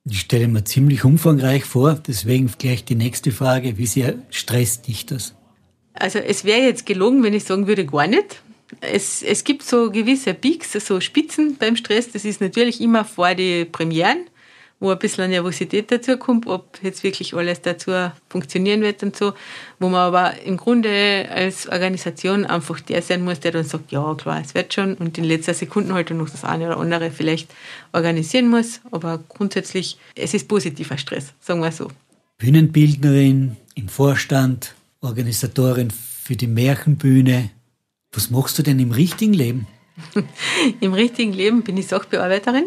Ich 0.09 0.21
stelle 0.21 0.47
mir 0.47 0.63
ziemlich 0.63 1.05
umfangreich 1.05 1.63
vor, 1.63 2.01
deswegen 2.05 2.51
gleich 2.57 2.83
die 2.83 2.95
nächste 2.95 3.31
Frage, 3.31 3.77
wie 3.77 3.85
sehr 3.85 4.15
stresst 4.29 4.87
dich 4.87 5.05
das? 5.05 5.35
Also 5.93 6.19
es 6.19 6.45
wäre 6.45 6.61
jetzt 6.61 6.85
gelogen, 6.85 7.23
wenn 7.23 7.33
ich 7.33 7.43
sagen 7.43 7.67
würde, 7.67 7.85
gar 7.85 8.07
nicht 8.07 8.41
es, 8.81 9.23
es 9.23 9.43
gibt 9.43 9.63
so 9.63 9.91
gewisse 9.91 10.33
Peaks, 10.33 10.73
so 10.73 10.99
Spitzen 10.99 11.57
beim 11.57 11.75
Stress. 11.75 12.11
Das 12.11 12.25
ist 12.25 12.41
natürlich 12.41 12.81
immer 12.81 13.03
vor 13.03 13.33
die 13.35 13.65
Premieren, 13.65 14.25
wo 14.79 14.91
ein 14.91 14.99
bisschen 14.99 15.29
Nervosität 15.29 15.91
dazu 15.91 16.17
kommt, 16.17 16.47
ob 16.47 16.79
jetzt 16.81 17.03
wirklich 17.03 17.33
alles 17.33 17.61
dazu 17.61 17.91
funktionieren 18.29 18.81
wird 18.81 19.03
und 19.03 19.15
so. 19.15 19.33
Wo 19.79 19.89
man 19.89 20.01
aber 20.01 20.41
im 20.43 20.57
Grunde 20.57 21.27
als 21.29 21.67
Organisation 21.67 22.45
einfach 22.45 22.79
der 22.79 23.01
sein 23.01 23.23
muss, 23.23 23.39
der 23.39 23.51
dann 23.51 23.65
sagt, 23.65 23.91
ja 23.91 24.13
klar, 24.15 24.41
es 24.43 24.55
wird 24.55 24.73
schon 24.73 24.95
und 24.95 25.17
in 25.17 25.23
letzter 25.23 25.53
Sekunde 25.53 25.93
halt 25.93 26.11
noch 26.11 26.29
das 26.29 26.43
eine 26.43 26.67
oder 26.67 26.77
andere 26.77 27.11
vielleicht 27.11 27.51
organisieren 27.91 28.49
muss. 28.49 28.81
Aber 28.91 29.19
grundsätzlich, 29.27 29.97
es 30.15 30.33
ist 30.33 30.47
positiver 30.47 30.97
Stress, 30.97 31.33
sagen 31.39 31.61
wir 31.61 31.71
so. 31.71 31.89
Bühnenbildnerin 32.37 33.57
im 33.75 33.89
Vorstand, 33.89 34.75
Organisatorin 35.01 35.91
für 35.91 36.37
die 36.37 36.47
Märchenbühne, 36.47 37.49
was 38.11 38.29
machst 38.29 38.57
du 38.57 38.63
denn 38.63 38.79
im 38.79 38.91
richtigen 38.91 39.33
Leben? 39.33 39.67
Im 40.79 40.93
richtigen 40.93 41.33
Leben 41.33 41.63
bin 41.63 41.75
ich 41.75 41.87
Sachbearbeiterin 41.87 42.65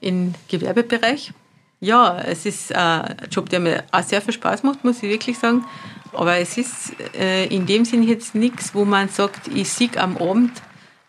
im 0.00 0.34
Gewerbebereich. 0.48 1.32
Ja, 1.80 2.18
es 2.20 2.46
ist 2.46 2.74
ein 2.74 3.16
Job, 3.30 3.48
der 3.48 3.60
mir 3.60 3.84
auch 3.90 4.02
sehr 4.02 4.22
viel 4.22 4.34
Spaß 4.34 4.62
macht, 4.62 4.84
muss 4.84 5.02
ich 5.02 5.10
wirklich 5.10 5.38
sagen. 5.38 5.64
Aber 6.12 6.36
es 6.36 6.56
ist 6.56 6.94
äh, 7.18 7.46
in 7.46 7.66
dem 7.66 7.84
Sinn 7.84 8.02
jetzt 8.04 8.34
nichts, 8.34 8.74
wo 8.74 8.84
man 8.84 9.08
sagt, 9.08 9.48
ich 9.48 9.68
sieg 9.68 9.96
am 9.98 10.16
Abend 10.16 10.52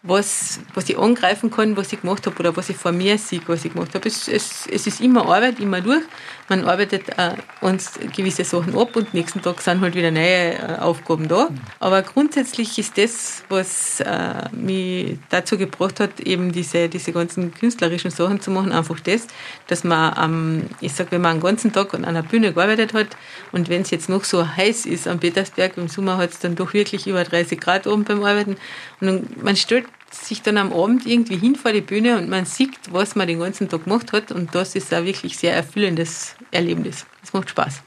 was, 0.08 0.60
was 0.74 0.88
ich 0.90 0.98
angreifen 0.98 1.50
kann, 1.50 1.76
was 1.76 1.92
ich 1.92 2.02
gemacht 2.02 2.26
habe 2.26 2.38
oder 2.40 2.56
was 2.56 2.70
ich 2.70 2.78
vor 2.78 2.92
mir 2.92 3.18
sehe, 3.18 3.42
was 3.48 3.66
ich 3.66 3.74
gemacht 3.74 3.94
habe. 3.96 4.08
Es, 4.08 4.28
es, 4.28 4.68
es 4.72 4.88
ist 4.88 5.02
immer 5.02 5.26
Arbeit, 5.26 5.60
immer 5.60 5.82
durch. 5.82 6.04
Man 6.48 6.66
arbeitet 6.66 7.10
äh, 7.18 7.32
uns 7.62 7.94
gewisse 8.16 8.44
Sachen 8.44 8.78
ab 8.78 8.96
und 8.96 9.14
nächsten 9.16 9.42
Tag 9.42 9.62
sind 9.62 9.82
halt 9.82 9.96
wieder 9.96 10.12
neue 10.12 10.54
äh, 10.54 10.78
Aufgaben 10.80 11.28
da. 11.28 11.50
Aber 11.80 12.04
grundsätzlich 12.04 12.78
ist 12.78 12.98
das, 12.98 13.44
was 13.50 14.00
äh, 14.02 14.48
mich 14.52 15.18
dazu 15.30 15.58
gebracht 15.58 16.00
hat, 16.00 16.20
eben 16.20 16.52
diese, 16.52 16.88
diese 16.88 17.12
ganzen 17.12 17.52
künstlerischen 17.54 18.12
Sachen 18.12 18.42
zu 18.42 18.52
machen, 18.52 18.72
einfach 18.72 19.00
das, 19.00 19.26
dass 19.68 19.84
man, 19.84 20.16
ähm, 20.22 20.70
ich 20.82 20.94
sag, 20.94 21.12
wenn 21.12 21.22
man 21.22 21.32
einen 21.32 21.42
ganzen 21.42 21.74
Tag 21.74 21.96
an 21.96 22.06
einer 22.06 22.22
Bühne 22.22 22.54
gearbeitet 22.54 22.94
hat 22.94 23.08
und 23.52 23.70
wenn 23.70 23.82
es 23.82 23.90
jetzt 23.90 24.08
noch 24.08 24.24
so 24.24 24.48
heiß 24.48 24.86
ist 24.86 25.08
am 25.08 25.20
Petersberg, 25.20 25.78
im 25.78 25.88
Sommer 25.88 26.18
hat 26.18 26.30
es 26.30 26.40
dann 26.40 26.56
doch 26.56 26.74
wirklich 26.74 27.08
über 27.08 27.24
30 27.24 27.60
Grad 27.60 27.88
oben 27.88 28.04
beim 28.04 28.24
Arbeiten 28.24 28.58
und 29.02 29.44
man 29.44 29.56
stellt 29.56 29.86
sich 30.24 30.42
dann 30.42 30.58
am 30.58 30.72
Abend 30.72 31.06
irgendwie 31.06 31.38
hin 31.38 31.56
vor 31.56 31.72
die 31.74 31.82
Bühne 31.82 32.18
und 32.18 32.30
man 32.30 32.46
sieht, 32.46 32.78
was 32.92 33.16
man 33.16 33.28
den 33.28 33.40
ganzen 33.40 33.70
Tag 33.70 33.84
gemacht 33.84 34.12
hat. 34.12 34.32
Und 34.32 34.54
das 34.56 34.76
ist 34.76 34.94
ein 34.94 35.06
wirklich 35.06 35.38
sehr 35.38 35.56
erfüllendes 35.56 36.36
Erlebnis. 36.52 37.06
Es 37.24 37.34
macht 37.34 37.50
Spaß. 37.50 37.82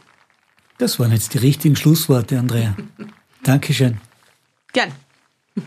Das 0.79 0.99
waren 0.99 1.13
jetzt 1.13 1.35
die 1.35 1.39
richtigen 1.39 1.77
Schlussworte, 1.77 2.39
Andrea. 2.39 2.77
Dankeschön. 3.43 3.99
Gern. 4.73 4.93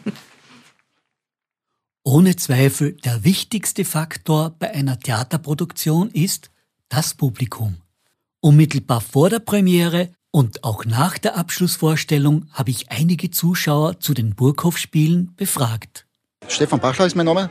Ohne 2.03 2.36
Zweifel 2.36 2.94
der 2.94 3.24
wichtigste 3.24 3.86
Faktor 3.86 4.56
bei 4.58 4.74
einer 4.74 5.00
Theaterproduktion 5.00 6.10
ist 6.10 6.50
das 6.89 7.13
Publikum. 7.13 7.77
Unmittelbar 8.39 9.01
vor 9.01 9.30
der 9.30 9.39
Premiere 9.39 10.12
und 10.32 10.63
auch 10.63 10.86
nach 10.86 11.18
der 11.18 11.38
Abschlussvorstellung 11.38 12.48
habe 12.53 12.72
ich 12.72 12.89
einige 12.89 13.32
Zuschauer 13.32 14.00
zu 14.00 14.13
den 14.13 14.34
Burghof-Spielen 14.34 15.36
befragt. 15.36 16.08
Stefan 16.51 16.79
Bachler 16.79 17.05
ist 17.05 17.15
mein 17.15 17.25
Name. 17.25 17.50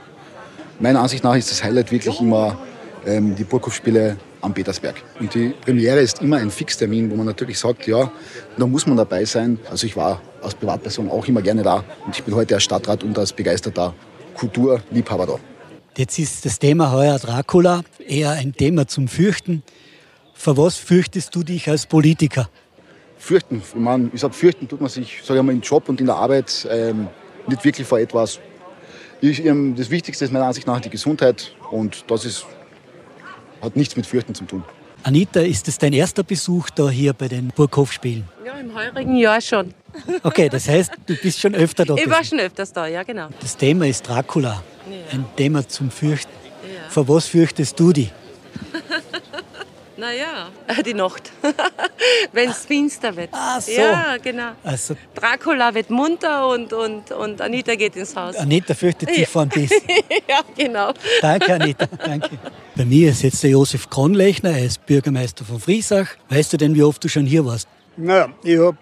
Meiner 0.78 1.00
Ansicht 1.00 1.24
nach 1.24 1.34
ist 1.34 1.50
das 1.50 1.64
Highlight 1.64 1.90
wirklich 1.90 2.20
immer 2.20 2.58
ähm, 3.06 3.34
die 3.34 3.44
Burghof-Spiele 3.44 4.16
am 4.42 4.52
Petersberg. 4.52 5.02
Und 5.18 5.34
die 5.34 5.54
Premiere 5.64 6.00
ist 6.00 6.20
immer 6.20 6.36
ein 6.36 6.50
Fixtermin, 6.50 7.10
wo 7.10 7.16
man 7.16 7.26
natürlich 7.26 7.58
sagt, 7.58 7.86
ja, 7.86 8.12
da 8.58 8.66
muss 8.66 8.86
man 8.86 8.96
dabei 8.96 9.24
sein. 9.24 9.58
Also 9.70 9.86
ich 9.86 9.96
war 9.96 10.20
als 10.42 10.54
Privatperson 10.54 11.10
auch 11.10 11.26
immer 11.26 11.40
gerne 11.40 11.62
da 11.62 11.82
und 12.04 12.14
ich 12.14 12.22
bin 12.22 12.34
heute 12.34 12.54
als 12.54 12.64
Stadtrat 12.64 13.02
und 13.02 13.18
als 13.18 13.32
begeisterter 13.32 13.94
Kulturliebhaber 14.34 15.26
da. 15.26 15.34
Jetzt 15.96 16.18
ist 16.18 16.44
das 16.44 16.58
Thema 16.58 16.92
heuer 16.92 17.18
Dracula 17.18 17.82
eher 18.06 18.32
ein 18.32 18.52
Thema 18.52 18.86
zum 18.86 19.08
Fürchten. 19.08 19.62
Vor 20.34 20.56
was 20.56 20.76
fürchtest 20.76 21.34
du 21.34 21.42
dich 21.42 21.68
als 21.68 21.86
Politiker? 21.86 22.50
Fürchten, 23.18 23.62
ich, 23.66 23.74
meine, 23.74 24.10
ich 24.12 24.20
sage, 24.20 24.34
fürchten 24.34 24.68
tut 24.68 24.80
man 24.80 24.90
sich, 24.90 25.20
sage 25.24 25.40
ich 25.40 25.46
mal, 25.46 25.52
im 25.52 25.62
Job 25.62 25.88
und 25.88 26.00
in 26.00 26.06
der 26.06 26.16
Arbeit 26.16 26.68
ähm, 26.70 27.08
nicht 27.46 27.64
wirklich 27.64 27.86
vor 27.86 27.98
etwas. 27.98 28.40
Ich, 29.20 29.42
das 29.76 29.90
Wichtigste 29.90 30.24
ist 30.24 30.32
meiner 30.32 30.46
Ansicht 30.46 30.66
nach 30.66 30.80
die 30.80 30.90
Gesundheit 30.90 31.52
und 31.70 32.04
das 32.08 32.24
ist, 32.24 32.46
hat 33.60 33.76
nichts 33.76 33.96
mit 33.96 34.06
Fürchten 34.06 34.34
zu 34.34 34.44
tun. 34.44 34.64
Anita, 35.02 35.40
ist 35.40 35.66
es 35.68 35.78
dein 35.78 35.92
erster 35.92 36.22
Besuch 36.22 36.70
da 36.70 36.88
hier 36.90 37.12
bei 37.12 37.28
den 37.28 37.48
Burghof-Spielen? 37.48 38.28
Ja, 38.44 38.54
im 38.58 38.74
heurigen 38.74 39.16
Jahr 39.16 39.40
schon. 39.40 39.74
Okay, 40.22 40.48
das 40.48 40.68
heißt, 40.68 40.92
du 41.06 41.16
bist 41.16 41.40
schon 41.40 41.54
öfter 41.54 41.84
da. 41.84 41.96
Ich 41.96 42.08
war 42.08 42.22
schon 42.22 42.38
öfters 42.38 42.72
da, 42.72 42.86
ja 42.86 43.02
genau. 43.02 43.28
Das 43.40 43.56
Thema 43.56 43.86
ist 43.86 44.06
Dracula. 44.08 44.62
Ja. 44.88 44.96
Ein 45.12 45.24
Thema 45.36 45.66
zum 45.66 45.90
Fürchten. 45.90 46.30
Ja. 46.62 46.88
Vor 46.88 47.08
was 47.08 47.26
fürchtest 47.26 47.78
du 47.80 47.92
dich? 47.92 48.12
Naja, 50.00 50.48
die 50.86 50.94
Nacht. 50.94 51.30
Wenn 52.32 52.48
es 52.48 52.64
finster 52.64 53.14
wird. 53.14 53.28
Ah, 53.32 53.60
so. 53.60 53.70
Ja, 53.70 54.16
genau. 54.16 54.52
Also, 54.64 54.96
Dracula 55.14 55.74
wird 55.74 55.90
munter 55.90 56.48
und, 56.48 56.72
und, 56.72 57.12
und 57.12 57.40
Anita 57.42 57.74
geht 57.74 57.96
ins 57.96 58.16
Haus. 58.16 58.34
Anita 58.36 58.72
fürchtet 58.72 59.10
sich 59.10 59.18
ja. 59.18 59.26
vor 59.26 59.42
ein 59.42 59.50
Biss. 59.50 59.70
ja, 60.28 60.40
genau. 60.56 60.94
Danke, 61.20 61.52
Anita. 61.54 61.86
Danke. 62.02 62.30
Bei 62.74 62.86
mir 62.86 63.10
ist 63.10 63.22
jetzt 63.22 63.42
der 63.42 63.50
Josef 63.50 63.90
Kronlechner, 63.90 64.52
er 64.52 64.64
ist 64.64 64.86
Bürgermeister 64.86 65.44
von 65.44 65.60
Friesach. 65.60 66.08
Weißt 66.30 66.50
du 66.54 66.56
denn, 66.56 66.74
wie 66.74 66.82
oft 66.82 67.04
du 67.04 67.08
schon 67.08 67.26
hier 67.26 67.44
warst? 67.44 67.68
Naja, 67.98 68.30
ich 68.42 68.58
habe 68.58 68.78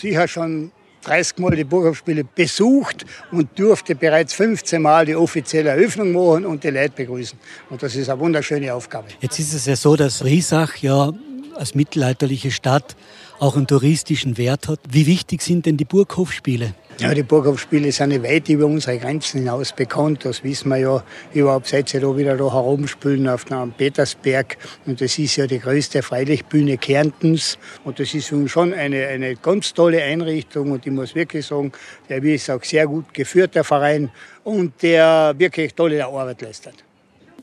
sicher 0.00 0.26
schon 0.26 0.72
30 1.06 1.38
Mal 1.38 1.54
die 1.54 1.64
Burghofspiele 1.64 2.24
besucht 2.24 3.04
und 3.30 3.48
durfte 3.58 3.94
bereits 3.94 4.34
15 4.34 4.82
Mal 4.82 5.06
die 5.06 5.14
offizielle 5.14 5.70
Eröffnung 5.70 6.12
machen 6.12 6.46
und 6.46 6.64
die 6.64 6.70
Leute 6.70 6.92
begrüßen. 6.96 7.38
Und 7.70 7.82
das 7.82 7.94
ist 7.94 8.08
eine 8.08 8.18
wunderschöne 8.20 8.72
Aufgabe. 8.74 9.08
Jetzt 9.20 9.38
ist 9.38 9.54
es 9.54 9.66
ja 9.66 9.76
so, 9.76 9.96
dass 9.96 10.24
Riesach 10.24 10.76
ja 10.78 11.12
als 11.54 11.74
mittelalterliche 11.74 12.50
Stadt 12.50 12.96
auch 13.38 13.56
einen 13.56 13.66
touristischen 13.66 14.38
Wert 14.38 14.68
hat. 14.68 14.80
Wie 14.88 15.06
wichtig 15.06 15.42
sind 15.42 15.66
denn 15.66 15.76
die 15.76 15.84
Burghofspiele? 15.84 16.74
Ja, 16.98 17.12
die 17.12 17.22
Burghofspiele 17.22 17.92
sind 17.92 18.22
weit 18.22 18.48
über 18.48 18.64
unsere 18.64 18.96
Grenzen 18.98 19.40
hinaus 19.40 19.72
bekannt. 19.72 20.24
Das 20.24 20.42
wissen 20.42 20.70
wir 20.70 20.78
ja 20.78 21.04
überhaupt, 21.34 21.66
seit 21.66 21.90
sie 21.90 22.00
da 22.00 22.16
wieder 22.16 22.38
da 22.38 22.50
herumspülen 22.50 23.28
auf 23.28 23.44
dem 23.44 23.72
Petersberg. 23.72 24.56
Und 24.86 25.02
das 25.02 25.18
ist 25.18 25.36
ja 25.36 25.46
die 25.46 25.58
größte 25.58 26.02
Freilichtbühne 26.02 26.78
Kärntens. 26.78 27.58
Und 27.84 28.00
das 28.00 28.14
ist 28.14 28.32
schon 28.48 28.72
eine, 28.72 29.08
eine 29.08 29.36
ganz 29.36 29.74
tolle 29.74 30.02
Einrichtung. 30.02 30.70
Und 30.70 30.86
ich 30.86 30.92
muss 30.92 31.14
wirklich 31.14 31.44
sagen, 31.44 31.72
der 32.08 32.22
ist 32.22 32.50
auch 32.50 32.64
sehr 32.64 32.86
gut 32.86 33.12
geführt, 33.12 33.54
der 33.54 33.64
Verein. 33.64 34.10
Und 34.42 34.82
der 34.82 35.34
wirklich 35.36 35.74
tolle 35.74 36.02
Arbeit 36.06 36.40
leistet. 36.40 36.76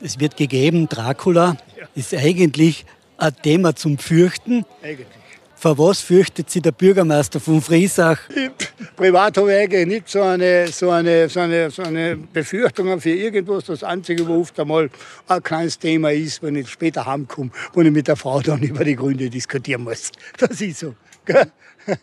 Es 0.02 0.18
wird 0.18 0.36
gegeben, 0.36 0.88
Dracula 0.88 1.56
ist 1.94 2.12
eigentlich 2.12 2.84
ein 3.18 3.36
Thema 3.40 3.76
zum 3.76 3.98
Fürchten. 3.98 4.64
Eigentlich. 4.82 5.06
Vor 5.64 5.78
was 5.78 6.02
fürchtet 6.02 6.50
sich 6.50 6.60
der 6.60 6.72
Bürgermeister 6.72 7.40
von 7.40 7.62
Friesach? 7.62 8.18
Privat 8.96 9.38
habe 9.38 9.50
ich 9.50 9.60
eigentlich 9.60 9.86
nicht 9.86 10.08
so 10.10 10.20
eine, 10.20 10.68
so 10.68 10.90
eine, 10.90 11.26
so 11.30 11.40
eine, 11.40 11.70
so 11.70 11.82
eine 11.82 12.18
Befürchtung 12.18 13.00
für 13.00 13.08
irgendwas. 13.08 13.64
Das 13.64 13.82
Einzige, 13.82 14.28
wo 14.28 14.42
oft 14.42 14.60
einmal 14.60 14.90
ein 15.26 15.42
kleines 15.42 15.78
Thema 15.78 16.12
ist, 16.12 16.42
wenn 16.42 16.56
ich 16.56 16.68
später 16.68 17.06
heimkomme, 17.06 17.50
wo 17.72 17.80
ich 17.80 17.90
mit 17.90 18.08
der 18.08 18.16
Frau 18.16 18.42
dann 18.42 18.62
über 18.62 18.84
die 18.84 18.94
Gründe 18.94 19.30
diskutieren 19.30 19.84
muss. 19.84 20.12
Das 20.36 20.60
ist 20.60 20.80
so. 20.80 20.96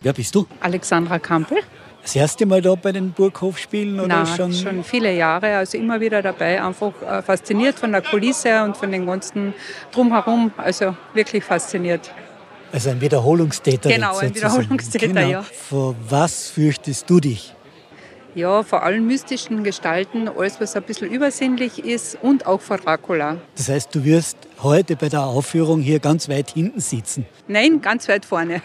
Wer 0.01 0.13
bist 0.13 0.34
du? 0.34 0.48
Alexandra 0.60 1.20
Kampel. 1.20 1.60
Das 2.01 2.15
erste 2.15 2.48
Mal 2.48 2.63
da 2.63 2.74
bei 2.74 2.91
den 2.91 3.12
Burghofspielen 3.12 4.00
oder 4.00 4.08
Nein, 4.08 4.25
schon? 4.25 4.53
schon 4.53 4.84
viele 4.84 5.13
Jahre, 5.13 5.58
also 5.58 5.77
immer 5.77 6.01
wieder 6.01 6.24
dabei, 6.24 6.63
einfach 6.63 6.94
äh, 7.03 7.22
fasziniert 7.22 7.77
von 7.77 7.91
der 7.91 8.01
Kulisse 8.01 8.63
und 8.63 8.75
von 8.75 8.91
den 8.91 9.06
ganzen 9.06 9.53
drumherum, 9.91 10.51
also 10.58 10.96
wirklich 11.13 11.44
fasziniert. 11.44 12.12
Also 12.74 12.90
ein 12.90 13.01
Wiederholungstäter. 13.01 13.90
Genau, 13.90 14.18
ein 14.18 14.34
Wiederholungstäter, 14.34 15.08
genau. 15.08 15.28
ja. 15.28 15.44
Vor 15.44 15.96
was 16.08 16.50
fürchtest 16.50 17.10
du 17.10 17.20
dich? 17.20 17.54
Ja, 18.34 18.63
vor 18.63 18.84
allen 18.84 19.06
mystischen 19.06 19.66
Gestalten, 19.66 20.30
alles 20.30 20.62
was 20.62 20.78
ein 20.78 20.84
bisschen 20.84 21.12
übersinnlich 21.12 21.84
ist 21.84 22.18
und 22.22 22.46
auch 22.46 22.62
vor 22.62 22.78
Dracula. 22.78 23.38
Das 23.58 23.68
heißt, 23.68 23.94
du 23.94 24.06
wirst 24.06 24.38
heute 24.63 24.96
bei 24.96 25.10
der 25.10 25.24
Aufführung 25.24 25.82
hier 25.82 26.00
ganz 26.00 26.30
weit 26.30 26.51
hinten 26.51 26.80
sitzen? 26.80 27.25
Nein, 27.50 27.82
ganz 27.82 28.08
weit 28.08 28.24
vorne. 28.24 28.62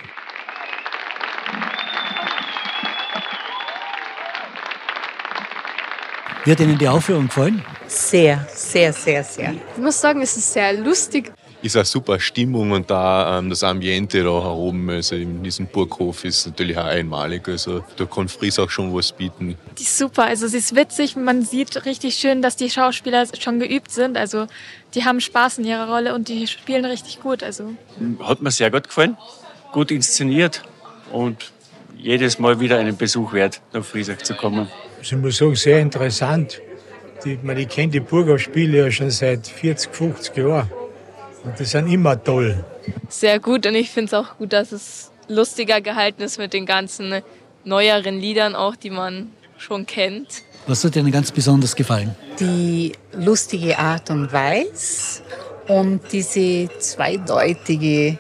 Wie 6.44 6.52
hat 6.52 6.60
Ihnen 6.60 6.78
die 6.78 6.86
Aufführung 6.86 7.26
gefallen? 7.26 7.64
Sehr, 7.88 8.46
sehr, 8.54 8.92
sehr, 8.92 9.24
sehr. 9.24 9.52
Ich 9.52 9.82
muss 9.82 10.00
sagen, 10.00 10.22
es 10.22 10.36
ist 10.36 10.52
sehr 10.52 10.74
lustig 10.74 11.32
ist 11.66 11.76
eine 11.76 11.84
super 11.84 12.18
Stimmung 12.18 12.70
und 12.70 12.90
da 12.90 13.38
ähm, 13.38 13.50
das 13.50 13.62
Ambiente 13.62 14.22
da 14.22 14.42
herum, 14.42 14.88
also 14.88 15.14
in 15.16 15.42
diesem 15.42 15.66
Burghof 15.66 16.24
ist 16.24 16.46
natürlich 16.46 16.76
auch 16.78 16.84
einmalig. 16.84 17.48
Also 17.48 17.84
da 17.96 18.04
kann 18.04 18.28
Fries 18.28 18.58
auch 18.58 18.70
schon 18.70 18.94
was 18.94 19.12
bieten. 19.12 19.56
Die 19.78 19.82
ist 19.82 19.98
super, 19.98 20.24
also 20.24 20.46
sie 20.46 20.58
ist 20.58 20.74
witzig, 20.74 21.16
man 21.16 21.42
sieht 21.42 21.84
richtig 21.84 22.14
schön, 22.16 22.42
dass 22.42 22.56
die 22.56 22.70
Schauspieler 22.70 23.26
schon 23.38 23.60
geübt 23.60 23.90
sind. 23.90 24.16
Also 24.16 24.46
die 24.94 25.04
haben 25.04 25.20
Spaß 25.20 25.58
in 25.58 25.64
ihrer 25.64 25.88
Rolle 25.88 26.14
und 26.14 26.28
die 26.28 26.46
spielen 26.46 26.84
richtig 26.84 27.20
gut. 27.20 27.42
Also. 27.42 27.74
Hat 28.20 28.40
mir 28.40 28.50
sehr 28.50 28.70
gut 28.70 28.88
gefallen, 28.88 29.16
gut 29.72 29.90
inszeniert 29.90 30.62
und 31.12 31.52
jedes 31.98 32.38
Mal 32.38 32.60
wieder 32.60 32.78
einen 32.78 32.96
Besuch 32.96 33.32
wert, 33.32 33.60
nach 33.72 33.84
Friesach 33.84 34.18
zu 34.18 34.34
kommen. 34.34 34.68
Also 34.98 35.16
ich 35.16 35.22
muss 35.22 35.36
sagen, 35.36 35.54
sehr 35.54 35.80
interessant. 35.80 36.60
Die, 37.24 37.38
man, 37.42 37.56
ich 37.56 37.68
kenne 37.68 37.92
die 37.92 38.00
Burghof-Spiele 38.00 38.78
ja 38.78 38.90
schon 38.90 39.10
seit 39.10 39.46
40, 39.46 39.94
50 39.94 40.36
Jahren. 40.36 40.70
Und 41.46 41.58
die 41.60 41.64
sind 41.64 41.86
immer 41.86 42.22
toll. 42.22 42.64
Sehr 43.08 43.38
gut 43.38 43.66
und 43.66 43.74
ich 43.76 43.90
finde 43.90 44.06
es 44.06 44.14
auch 44.14 44.36
gut, 44.36 44.52
dass 44.52 44.72
es 44.72 45.12
lustiger 45.28 45.80
gehalten 45.80 46.22
ist 46.22 46.38
mit 46.38 46.52
den 46.52 46.66
ganzen 46.66 47.22
neueren 47.64 48.18
Liedern 48.18 48.56
auch, 48.56 48.74
die 48.74 48.90
man 48.90 49.30
schon 49.56 49.86
kennt. 49.86 50.42
Was 50.66 50.82
hat 50.84 50.96
dir 50.96 51.02
denn 51.02 51.12
ganz 51.12 51.30
besonders 51.30 51.76
gefallen? 51.76 52.14
Die 52.40 52.92
lustige 53.12 53.78
Art 53.78 54.10
und 54.10 54.32
Weise 54.32 55.22
und 55.68 56.00
diese 56.12 56.68
zweideutige 56.78 58.18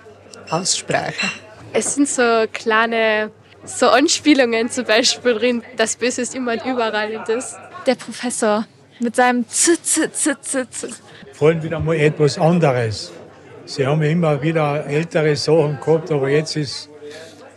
Aussprache. 0.50 1.26
Es 1.72 1.94
sind 1.94 2.08
so 2.08 2.44
kleine 2.52 3.32
so 3.64 3.88
Anspielungen 3.88 4.70
zum 4.70 4.84
Beispiel 4.84 5.34
drin. 5.34 5.62
Das 5.76 5.96
Böse 5.96 6.22
ist 6.22 6.34
immer 6.34 6.52
und 6.52 6.64
überall 6.64 7.24
das. 7.26 7.56
Der 7.86 7.96
Professor 7.96 8.66
mit 9.00 9.16
seinem 9.16 9.48
Z, 9.48 9.84
Z, 9.84 10.14
Z, 10.14 10.44
Z, 10.44 10.72
Z. 10.72 10.90
Vor 11.32 11.48
allem 11.48 11.62
wieder 11.62 11.80
mal 11.80 11.96
etwas 11.96 12.38
anderes. 12.38 13.12
Sie 13.66 13.84
haben 13.84 14.00
immer 14.02 14.40
wieder 14.40 14.86
ältere 14.86 15.34
Sachen 15.34 15.78
gehabt, 15.84 16.12
aber 16.12 16.28
jetzt 16.28 16.56
ist 16.56 16.88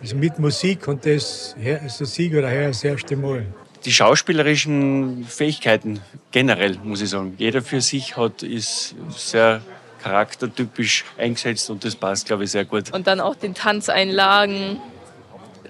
es 0.02 0.14
mit 0.14 0.40
Musik 0.40 0.88
und 0.88 1.06
das 1.06 1.56
ist 1.84 2.02
das 2.02 2.14
Sieg 2.16 2.34
oder 2.34 2.50
her 2.50 2.70
das 2.70 2.84
erste 2.84 3.16
Mal. 3.16 3.46
Die 3.86 3.92
schauspielerischen 3.92 5.24
Fähigkeiten 5.26 6.02
generell, 6.32 6.78
muss 6.84 7.02
ich 7.02 7.10
sagen. 7.10 7.36
Jeder 7.38 7.62
für 7.62 7.80
sich 7.80 8.18
hat, 8.18 8.44
ist 8.44 8.96
sehr 9.16 9.62
charaktertypisch 10.02 11.06
eingesetzt 11.18 11.70
und 11.70 11.86
das 11.86 11.96
passt, 11.96 12.26
glaube 12.26 12.46
ich, 12.46 12.52
sehr 12.52 12.66
gut. 12.66 12.92
Und 12.92 13.08
dann 13.08 13.20
auch 13.20 13.36
den 13.36 13.54
Tanzeinlagen 13.54 14.80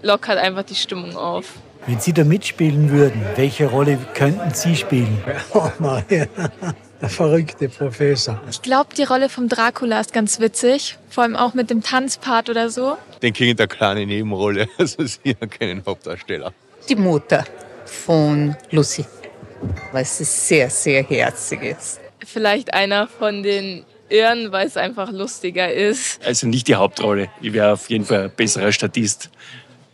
lockert 0.01 0.37
einfach 0.37 0.63
die 0.63 0.75
Stimmung 0.75 1.17
auf. 1.17 1.53
Wenn 1.85 1.99
Sie 1.99 2.13
da 2.13 2.23
mitspielen 2.23 2.91
würden, 2.91 3.21
welche 3.35 3.67
Rolle 3.67 3.97
könnten 4.13 4.53
Sie 4.53 4.75
spielen? 4.75 5.21
Oh 5.53 5.69
nein 5.79 6.27
der 7.01 7.09
verrückte 7.09 7.69
Professor. 7.69 8.41
Ich 8.49 8.61
glaube, 8.61 8.93
die 8.95 9.03
Rolle 9.03 9.29
vom 9.29 9.47
Dracula 9.49 9.99
ist 10.01 10.13
ganz 10.13 10.39
witzig, 10.39 10.97
vor 11.09 11.23
allem 11.23 11.35
auch 11.35 11.53
mit 11.53 11.69
dem 11.69 11.81
Tanzpart 11.81 12.49
oder 12.49 12.69
so. 12.69 12.97
Den 13.21 13.33
kriegen 13.33 13.57
eine 13.57 13.67
kleine 13.67 14.05
Nebenrolle, 14.05 14.67
also 14.77 15.05
sie 15.05 15.35
haben 15.39 15.49
keinen 15.49 15.83
Hauptdarsteller. 15.85 16.53
Die 16.87 16.95
Mutter 16.95 17.45
von 17.85 18.55
Lucy. 18.71 19.05
weil 19.91 20.03
es 20.03 20.47
sehr, 20.47 20.69
sehr 20.69 21.03
herzig 21.03 21.63
ist. 21.63 21.99
Vielleicht 22.25 22.73
einer 22.73 23.07
von 23.07 23.43
den 23.43 23.85
Irren, 24.09 24.51
weil 24.51 24.67
es 24.67 24.77
einfach 24.77 25.11
lustiger 25.11 25.71
ist. 25.71 26.23
Also 26.25 26.47
nicht 26.47 26.67
die 26.67 26.75
Hauptrolle. 26.75 27.29
Ich 27.41 27.53
wäre 27.53 27.73
auf 27.73 27.89
jeden 27.89 28.05
Fall 28.05 28.23
ein 28.23 28.31
besserer 28.31 28.71
Statist. 28.71 29.29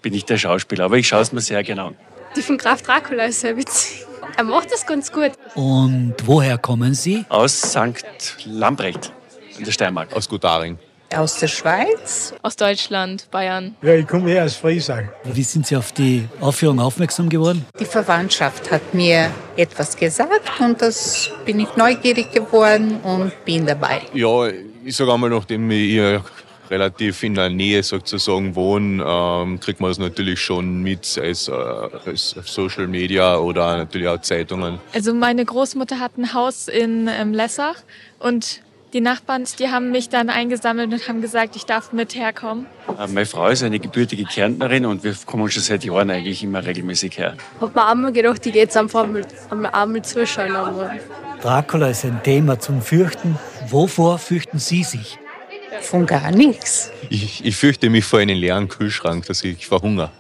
Bin 0.01 0.13
ich 0.13 0.25
der 0.25 0.38
Schauspieler, 0.38 0.85
aber 0.85 0.97
ich 0.97 1.07
schaue 1.07 1.21
es 1.21 1.31
mir 1.31 1.41
sehr 1.41 1.63
genau 1.63 1.88
an. 1.88 1.95
Die 2.35 2.41
von 2.41 2.57
Graf 2.57 2.81
Dracula 2.81 3.25
ist 3.25 3.41
sehr 3.41 3.55
witzig. 3.57 4.05
Er 4.37 4.43
macht 4.43 4.71
das 4.71 4.85
ganz 4.85 5.11
gut. 5.11 5.31
Und 5.55 6.15
woher 6.25 6.57
kommen 6.57 6.93
Sie? 6.93 7.25
Aus 7.29 7.61
St. 7.61 8.03
Lambrecht 8.45 9.13
in 9.57 9.63
der 9.63 9.71
Steiermark. 9.71 10.13
Aus 10.13 10.27
Gutaring. 10.27 10.77
Aus 11.15 11.39
der 11.39 11.47
Schweiz? 11.47 12.33
Aus 12.41 12.57
Deutschland, 12.57 13.29
Bayern. 13.31 13.75
Ja, 13.81 13.93
ich 13.93 14.05
komme 14.05 14.29
eher 14.31 14.43
aus 14.43 14.55
Friesach. 14.55 15.03
Wie 15.23 15.43
sind 15.43 15.65
Sie 15.67 15.77
auf 15.77 15.93
die 15.93 16.27
Aufführung 16.41 16.79
aufmerksam 16.81 17.29
geworden? 17.29 17.65
Die 17.79 17.85
Verwandtschaft 17.85 18.69
hat 18.71 18.93
mir 18.93 19.31
etwas 19.55 19.95
gesagt 19.95 20.59
und 20.59 20.81
das 20.81 21.29
bin 21.45 21.61
ich 21.61 21.73
neugierig 21.77 22.31
geworden 22.33 22.99
und 23.03 23.31
bin 23.45 23.65
dabei. 23.65 24.01
Ja, 24.13 24.47
ich 24.83 24.95
sage 24.95 25.13
einmal, 25.13 25.29
nachdem 25.29 25.71
ich 25.71 26.01
relativ 26.69 27.24
in 27.24 27.36
der 27.36 27.50
Nähe 27.50 27.84
sozusagen 27.84 28.55
wohne, 28.55 29.03
ähm, 29.05 29.60
kriegt 29.60 29.79
man 29.79 29.89
das 29.89 30.00
natürlich 30.00 30.39
schon 30.39 30.81
mit, 30.81 31.05
sei 31.05 31.29
es 31.29 31.48
äh, 31.48 31.51
auf 31.51 32.48
Social 32.50 32.88
Media 32.88 33.38
oder 33.38 33.77
natürlich 33.77 34.07
auch 34.07 34.22
Zeitungen. 34.22 34.79
Also 34.93 35.13
meine 35.13 35.45
Großmutter 35.45 36.00
hat 36.00 36.17
ein 36.17 36.34
Haus 36.34 36.67
in 36.67 37.07
ähm, 37.07 37.34
Lessach 37.34 37.77
und 38.19 38.62
die 38.93 39.01
Nachbarn, 39.01 39.43
die 39.60 39.67
haben 39.67 39.91
mich 39.91 40.07
dann 40.07 40.29
eingesammelt 40.29 40.93
und 40.93 41.07
haben 41.10 41.22
gesagt, 41.22 41.57
ich 41.57 41.65
darf 41.65 41.91
mit 41.91 42.15
herkommen. 42.15 42.65
Äh, 42.88 43.07
meine 43.07 43.25
Frau 43.25 43.48
ist 43.50 43.62
eine 43.62 43.79
gebürtige 43.79 44.24
Kärntnerin 44.24 44.86
und 44.86 45.03
wir 45.03 45.13
kommen 45.25 45.50
schon 45.51 45.63
seit 45.63 45.84
Jahren 45.84 46.10
eigentlich 46.10 46.43
immer 46.43 46.65
regelmäßig 46.65 47.17
her. 47.17 47.36
Hab 47.60 47.75
mir 47.75 47.86
einmal 47.86 48.13
gedacht, 48.13 48.45
ich 48.45 48.53
gehe 48.53 48.62
jetzt 48.62 48.77
einfach 48.77 49.03
einmal, 49.03 49.25
einmal 49.72 50.01
zuschauen. 50.01 50.55
Einmal. 50.55 51.00
Dracula 51.41 51.89
ist 51.89 52.05
ein 52.05 52.24
Thema 52.24 52.57
zum 52.57 52.81
Fürchten. 52.81 53.38
Wovor 53.67 54.17
fürchten 54.17 54.60
Sie 54.60 54.84
sich? 54.84 55.19
Von 55.82 56.05
gar 56.05 56.32
nichts. 56.32 56.91
Ich, 57.10 57.46
ich 57.46 57.55
fürchte 57.55 57.89
mich 57.89 58.05
vor 58.05 58.20
einem 58.20 58.38
leeren 58.38 58.67
Kühlschrank, 58.67 59.25
dass 59.27 59.44
ich 59.44 59.67
verhungere. 59.67 60.12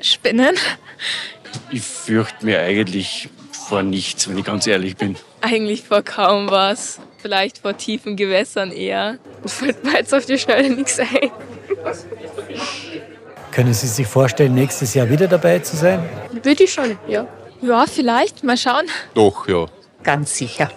Spinnen? 0.00 0.56
Ich 1.70 1.82
fürchte 1.82 2.44
mir 2.44 2.60
eigentlich 2.60 3.28
vor 3.68 3.82
nichts, 3.82 4.28
wenn 4.28 4.38
ich 4.38 4.44
ganz 4.44 4.66
ehrlich 4.66 4.96
bin. 4.96 5.16
Eigentlich 5.40 5.82
vor 5.82 6.02
kaum 6.02 6.50
was. 6.50 7.00
Vielleicht 7.18 7.58
vor 7.58 7.76
tiefen 7.76 8.16
Gewässern 8.16 8.72
eher. 8.72 9.18
Fällt 9.46 9.84
mir 9.84 9.94
jetzt 9.94 10.12
auf 10.12 10.26
die 10.26 10.38
Schnelle 10.38 10.70
nichts 10.70 10.98
ein. 10.98 11.30
Können 13.52 13.74
Sie 13.74 13.86
sich 13.86 14.06
vorstellen, 14.06 14.54
nächstes 14.54 14.94
Jahr 14.94 15.08
wieder 15.08 15.28
dabei 15.28 15.58
zu 15.60 15.76
sein? 15.76 16.08
Würde 16.42 16.64
ich 16.64 16.72
schon, 16.72 16.98
ja. 17.06 17.26
Ja, 17.60 17.86
vielleicht. 17.86 18.42
Mal 18.42 18.56
schauen. 18.56 18.86
Doch, 19.14 19.46
ja. 19.46 19.66
Ganz 20.02 20.36
sicher. 20.36 20.70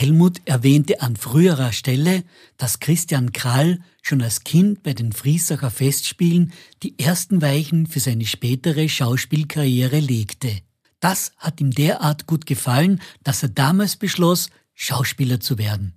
Helmut 0.00 0.42
erwähnte 0.44 1.00
an 1.00 1.16
früherer 1.16 1.72
Stelle, 1.72 2.22
dass 2.56 2.78
Christian 2.78 3.32
Krall 3.32 3.80
schon 4.00 4.22
als 4.22 4.44
Kind 4.44 4.84
bei 4.84 4.94
den 4.94 5.12
Friesacher 5.12 5.72
Festspielen 5.72 6.52
die 6.84 6.96
ersten 7.00 7.42
Weichen 7.42 7.88
für 7.88 7.98
seine 7.98 8.24
spätere 8.24 8.88
Schauspielkarriere 8.88 9.98
legte. 9.98 10.60
Das 11.00 11.32
hat 11.36 11.60
ihm 11.60 11.72
derart 11.72 12.28
gut 12.28 12.46
gefallen, 12.46 13.00
dass 13.24 13.42
er 13.42 13.48
damals 13.48 13.96
beschloss, 13.96 14.50
Schauspieler 14.72 15.40
zu 15.40 15.58
werden. 15.58 15.94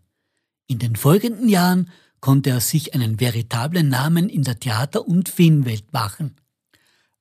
In 0.65 0.79
den 0.79 0.95
folgenden 0.95 1.47
Jahren 1.47 1.91
konnte 2.21 2.49
er 2.49 2.59
sich 2.59 2.95
einen 2.95 3.19
veritablen 3.19 3.89
Namen 3.89 4.29
in 4.29 4.41
der 4.41 4.59
Theater- 4.59 5.07
und 5.07 5.29
Filmwelt 5.29 5.93
machen. 5.93 6.37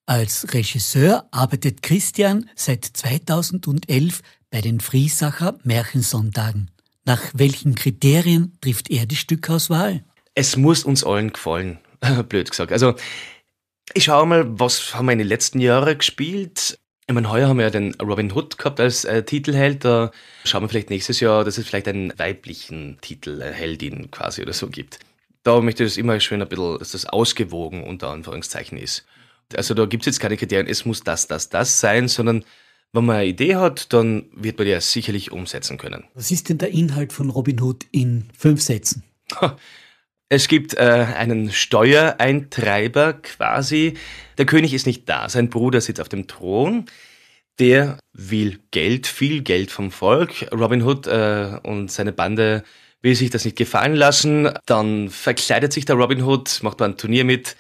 Als 0.07 0.55
Regisseur 0.55 1.29
arbeitet 1.31 1.83
Christian 1.83 2.49
seit 2.57 2.87
2011 2.87 4.23
bei 4.51 4.61
den 4.61 4.81
Friesacher 4.81 5.59
Märchensonntagen. 5.65 6.71
Nach 7.05 7.23
welchen 7.35 7.75
Kriterien 7.75 8.57
trifft 8.61 8.91
er 8.91 9.07
die 9.07 9.17
Stückauswahl? 9.17 10.05
Es 10.35 10.57
muss 10.57 10.85
uns 10.85 11.05
allen 11.05 11.33
gefallen, 11.33 11.79
blöd 12.29 12.51
gesagt. 12.51 12.73
Also, 12.73 12.95
ich 13.95 14.05
schaue 14.05 14.27
mal, 14.27 14.59
was 14.59 14.95
haben 14.95 15.07
wir 15.07 15.13
in 15.13 15.19
den 15.19 15.29
letzten 15.29 15.61
Jahren 15.61 15.99
gespielt. 15.99 16.79
Ich 17.07 17.15
meine, 17.15 17.29
heuer 17.31 17.49
haben 17.49 17.57
wir 17.57 17.65
ja 17.65 17.71
den 17.71 17.95
Robin 17.95 18.31
Hood 18.31 18.57
gehabt 18.57 18.79
als 18.79 19.05
äh, 19.05 19.25
Titelheld. 19.25 19.85
Da 19.85 20.13
schauen 20.45 20.63
wir 20.63 20.69
vielleicht 20.69 20.91
nächstes 20.91 21.19
Jahr, 21.19 21.43
dass 21.45 21.59
es 21.59 21.67
vielleicht 21.67 21.89
einen 21.89 22.17
weiblichen 22.17 22.99
Titelheldin 23.01 24.13
quasi 24.13 24.43
oder 24.43 24.53
so 24.53 24.69
gibt. 24.69 25.01
Da 25.43 25.61
möchte 25.61 25.83
ich 25.83 25.91
das 25.91 25.97
immer 25.97 26.21
schön 26.21 26.43
ein 26.43 26.49
bisschen, 26.49 26.79
dass 26.79 26.93
das 26.93 27.07
ausgewogen 27.07 27.83
unter 27.83 28.11
Anführungszeichen 28.11 28.79
ist. 28.79 29.05
Also 29.57 29.75
da 29.75 29.87
gibt 29.87 30.03
es 30.03 30.07
jetzt 30.07 30.21
keine 30.21 30.37
Kriterien, 30.37 30.69
es 30.69 30.85
muss 30.85 31.03
das, 31.03 31.27
das, 31.27 31.49
das 31.49 31.81
sein, 31.81 32.07
sondern 32.07 32.45
wenn 32.93 33.05
man 33.05 33.17
eine 33.17 33.27
Idee 33.27 33.57
hat, 33.57 33.93
dann 33.93 34.27
wird 34.33 34.59
man 34.59 34.67
die 34.67 34.73
ja 34.73 34.81
sicherlich 34.81 35.31
umsetzen 35.31 35.79
können. 35.79 36.05
Was 36.15 36.31
ist 36.31 36.49
denn 36.49 36.59
der 36.59 36.71
Inhalt 36.71 37.13
von 37.13 37.31
Robin 37.31 37.61
Hood 37.61 37.87
in 37.93 38.29
fünf 38.37 38.61
Sätzen? 38.63 39.05
Es 40.33 40.47
gibt 40.47 40.75
äh, 40.75 41.07
einen 41.17 41.51
Steuereintreiber 41.51 43.15
quasi. 43.15 43.95
Der 44.39 44.47
König 44.47 44.73
ist 44.75 44.87
nicht 44.87 45.09
da. 45.09 45.29
Sein 45.29 45.51
Bruder 45.51 45.81
sitzt 45.81 46.01
auf 46.01 46.09
dem 46.09 46.29
Thron. 46.29 46.87
Der 47.59 47.99
will 48.13 48.61
Geld, 48.71 49.09
viel 49.09 49.43
Geld 49.43 49.73
vom 49.73 49.91
Volk. 49.91 50.47
Robin 50.53 50.83
Hood 50.83 51.09
äh, 51.09 51.59
und 51.65 51.91
seine 51.91 52.13
Bande 52.13 52.63
will 53.03 53.17
sich 53.17 53.31
das 53.31 53.45
nicht 53.45 53.57
gefallen 53.57 53.97
lassen. 53.97 54.51
Dann 54.67 55.11
verkleidet 55.11 55.73
sich 55.73 55.85
der 55.85 55.97
Robin 55.97 56.23
Hood, 56.23 56.61
macht 56.63 56.81
ein 56.81 56.97
Turnier 56.97 57.25
mit, 57.25 57.57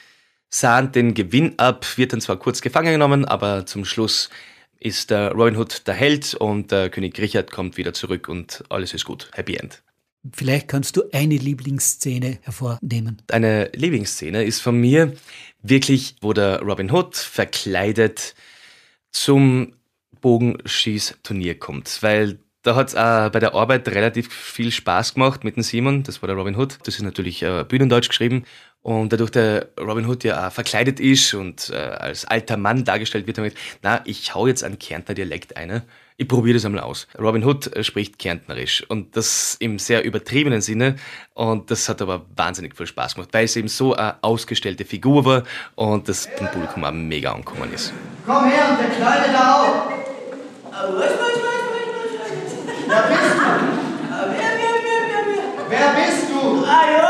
sahnt 0.48 0.94
den 0.94 1.14
Gewinn 1.14 1.58
ab, 1.58 1.86
wird 1.96 2.12
dann 2.12 2.20
zwar 2.20 2.36
kurz 2.36 2.60
gefangen 2.60 2.92
genommen, 2.92 3.24
aber 3.24 3.66
zum 3.66 3.84
Schluss 3.84 4.30
ist 4.80 5.10
der 5.10 5.32
Robin 5.32 5.56
Hood 5.56 5.86
der 5.86 5.94
Held 5.94 6.34
und 6.34 6.72
der 6.72 6.90
König 6.90 7.18
Richard 7.18 7.50
kommt 7.50 7.76
wieder 7.76 7.92
zurück 7.92 8.28
und 8.28 8.64
alles 8.70 8.94
ist 8.94 9.04
gut. 9.04 9.30
Happy 9.34 9.56
End. 9.56 9.82
Vielleicht 10.32 10.68
kannst 10.68 10.96
du 10.96 11.02
eine 11.12 11.36
Lieblingsszene 11.36 12.38
hervornehmen. 12.42 13.22
Eine 13.30 13.70
Lieblingsszene 13.74 14.44
ist 14.44 14.60
von 14.60 14.78
mir 14.78 15.14
wirklich, 15.62 16.16
wo 16.20 16.32
der 16.32 16.60
Robin 16.60 16.90
Hood 16.90 17.16
verkleidet 17.16 18.34
zum 19.12 19.74
Bogenschießturnier 20.20 21.58
kommt, 21.58 22.02
weil 22.02 22.38
da 22.62 22.74
hat 22.74 22.88
es 22.88 22.94
auch 22.94 23.30
bei 23.30 23.40
der 23.40 23.54
Arbeit 23.54 23.88
relativ 23.88 24.32
viel 24.32 24.70
Spaß 24.70 25.14
gemacht 25.14 25.44
mit 25.44 25.56
dem 25.56 25.62
Simon, 25.62 26.02
das 26.02 26.20
war 26.20 26.26
der 26.26 26.36
Robin 26.36 26.56
Hood. 26.56 26.78
Das 26.84 26.96
ist 26.96 27.02
natürlich 27.02 27.42
äh, 27.42 27.64
Bühnendeutsch 27.66 28.08
geschrieben. 28.08 28.44
Und 28.82 29.12
dadurch 29.12 29.30
der 29.30 29.68
Robin 29.78 30.06
Hood 30.06 30.24
ja 30.24 30.48
auch 30.48 30.52
verkleidet 30.52 31.00
ist 31.00 31.34
und 31.34 31.70
äh, 31.70 31.76
als 31.76 32.24
alter 32.24 32.56
Mann 32.56 32.84
dargestellt 32.84 33.26
wird, 33.26 33.36
damit, 33.36 33.54
na, 33.82 34.00
ich 34.04 34.34
hau 34.34 34.46
jetzt 34.46 34.64
einen 34.64 34.78
Kärntner 34.78 35.14
Dialekt 35.14 35.56
ein. 35.56 35.82
Ich 36.16 36.28
probiere 36.28 36.54
das 36.54 36.64
einmal 36.64 36.82
aus. 36.82 37.06
Robin 37.18 37.44
Hood 37.44 37.74
äh, 37.76 37.84
spricht 37.84 38.18
Kärntnerisch 38.18 38.82
und 38.88 39.16
das 39.16 39.56
im 39.60 39.78
sehr 39.78 40.04
übertriebenen 40.04 40.62
Sinne. 40.62 40.96
Und 41.34 41.70
das 41.70 41.88
hat 41.90 42.00
aber 42.00 42.24
wahnsinnig 42.36 42.74
viel 42.74 42.86
Spaß 42.86 43.16
gemacht, 43.16 43.30
weil 43.32 43.44
es 43.44 43.56
eben 43.56 43.68
so 43.68 43.94
eine 43.94 44.22
ausgestellte 44.22 44.86
Figur 44.86 45.24
war 45.26 45.42
und 45.74 46.08
das 46.08 46.28
dem 46.38 46.46
Publikum 46.48 46.84
auch 46.84 46.92
mega 46.92 47.32
angekommen 47.32 47.72
ist. 47.72 47.92
Komm 48.26 48.46
her 48.46 48.70
und 48.70 48.80
der 48.80 48.96
Kleine 48.96 49.32
da 49.32 49.54
auch. 49.56 49.90
Wer 52.88 53.02
bist 53.08 53.34
du? 53.34 53.50
Wer, 54.18 54.36
wer, 54.38 54.52
wer, 54.58 54.76
wer, 54.84 55.22
wer? 55.26 55.68
Wer 55.68 55.88
bist 55.94 56.30
du? 56.30 56.64
Ah 56.64 56.90
ja? 56.90 57.09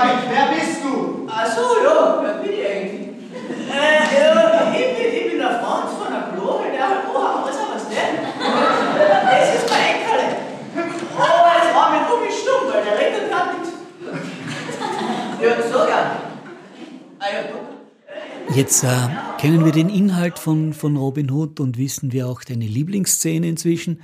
Nein, 0.00 0.18
wer 0.30 0.56
bist 0.56 0.84
du? 0.84 1.26
Ach 1.28 1.46
so, 1.46 1.62
ja, 1.82 2.22
wer 2.22 2.34
bin 2.34 2.52
ich 2.52 2.64
eigentlich? 2.64 3.08
Äh, 3.68 4.20
ja, 4.20 4.72
ich 4.72 4.96
bin, 4.96 5.12
ich 5.12 5.30
bin 5.30 5.38
der 5.38 5.58
Franz 5.58 5.90
von 5.98 6.12
der 6.12 6.36
Blore, 6.36 6.70
der 6.70 6.88
hat 6.88 7.08
Oha, 7.12 7.44
was 7.44 7.58
haben 7.58 7.72
wir's 7.74 7.88
denn? 7.88 8.22
Das 9.26 9.54
ist 9.56 9.68
mein 9.68 9.82
Enkel. 9.96 10.36
Oh, 11.18 11.40
das 11.52 11.74
war 11.74 11.90
mit 11.90 12.08
Gummi 12.08 12.30
stumm, 12.30 12.72
weil 12.72 12.84
der 12.84 12.96
redet 12.96 13.28
gar 13.28 13.52
nichts. 13.54 13.70
Ja, 15.42 15.68
so 15.68 15.78
ja. 15.88 16.20
Ah 17.18 17.26
ja, 17.32 17.42
guck. 17.50 18.56
Jetzt 18.56 18.84
äh, 18.84 19.08
kennen 19.40 19.64
wir 19.64 19.72
den 19.72 19.88
Inhalt 19.88 20.38
von, 20.38 20.74
von 20.74 20.96
Robin 20.96 21.28
Hood 21.32 21.58
und 21.58 21.76
wissen 21.76 22.12
wir 22.12 22.28
auch 22.28 22.44
deine 22.44 22.66
Lieblingsszene 22.66 23.48
inzwischen. 23.48 24.02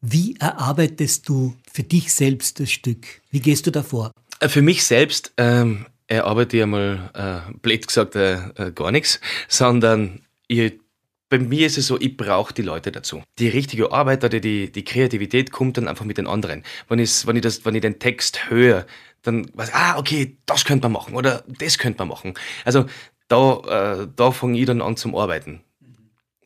Wie 0.00 0.36
erarbeitest 0.38 1.28
du 1.28 1.54
für 1.72 1.82
dich 1.82 2.12
selbst 2.12 2.60
das 2.60 2.70
Stück? 2.70 3.06
Wie 3.32 3.40
gehst 3.40 3.66
du 3.66 3.72
davor? 3.72 4.12
Äh, 4.42 4.48
Für 4.48 4.62
mich 4.62 4.84
selbst 4.84 5.32
ähm, 5.36 5.86
erarbeite 6.08 6.56
ich 6.56 6.62
einmal, 6.62 7.10
äh, 7.14 7.52
blöd 7.60 7.86
gesagt, 7.86 8.16
äh, 8.16 8.34
äh, 8.56 8.72
gar 8.72 8.90
nichts, 8.90 9.20
sondern 9.48 10.22
ich, 10.48 10.80
bei 11.28 11.38
mir 11.38 11.66
ist 11.66 11.78
es 11.78 11.86
so, 11.86 11.98
ich 11.98 12.16
brauche 12.16 12.52
die 12.52 12.62
Leute 12.62 12.92
dazu. 12.92 13.22
Die 13.38 13.48
richtige 13.48 13.92
Arbeit 13.92 14.24
oder 14.24 14.40
die, 14.40 14.70
die 14.70 14.84
Kreativität 14.84 15.52
kommt 15.52 15.78
dann 15.78 15.88
einfach 15.88 16.04
mit 16.04 16.18
den 16.18 16.26
anderen. 16.26 16.64
Wenn, 16.88 16.98
ich, 16.98 17.26
wenn, 17.26 17.36
ich, 17.36 17.42
das, 17.42 17.64
wenn 17.64 17.74
ich 17.74 17.80
den 17.82 17.98
Text 18.00 18.50
höre, 18.50 18.84
dann 19.22 19.46
weiß 19.54 19.68
ich, 19.68 19.74
ah, 19.74 19.98
okay, 19.98 20.36
das 20.44 20.64
könnte 20.64 20.84
man 20.86 20.92
machen 20.92 21.14
oder 21.14 21.44
das 21.46 21.78
könnte 21.78 22.00
man 22.00 22.08
machen. 22.08 22.34
Also 22.64 22.86
da, 23.28 24.02
äh, 24.02 24.08
da 24.14 24.32
fange 24.32 24.58
ich 24.58 24.66
dann 24.66 24.82
an 24.82 24.96
zum 24.96 25.14
Arbeiten. 25.16 25.62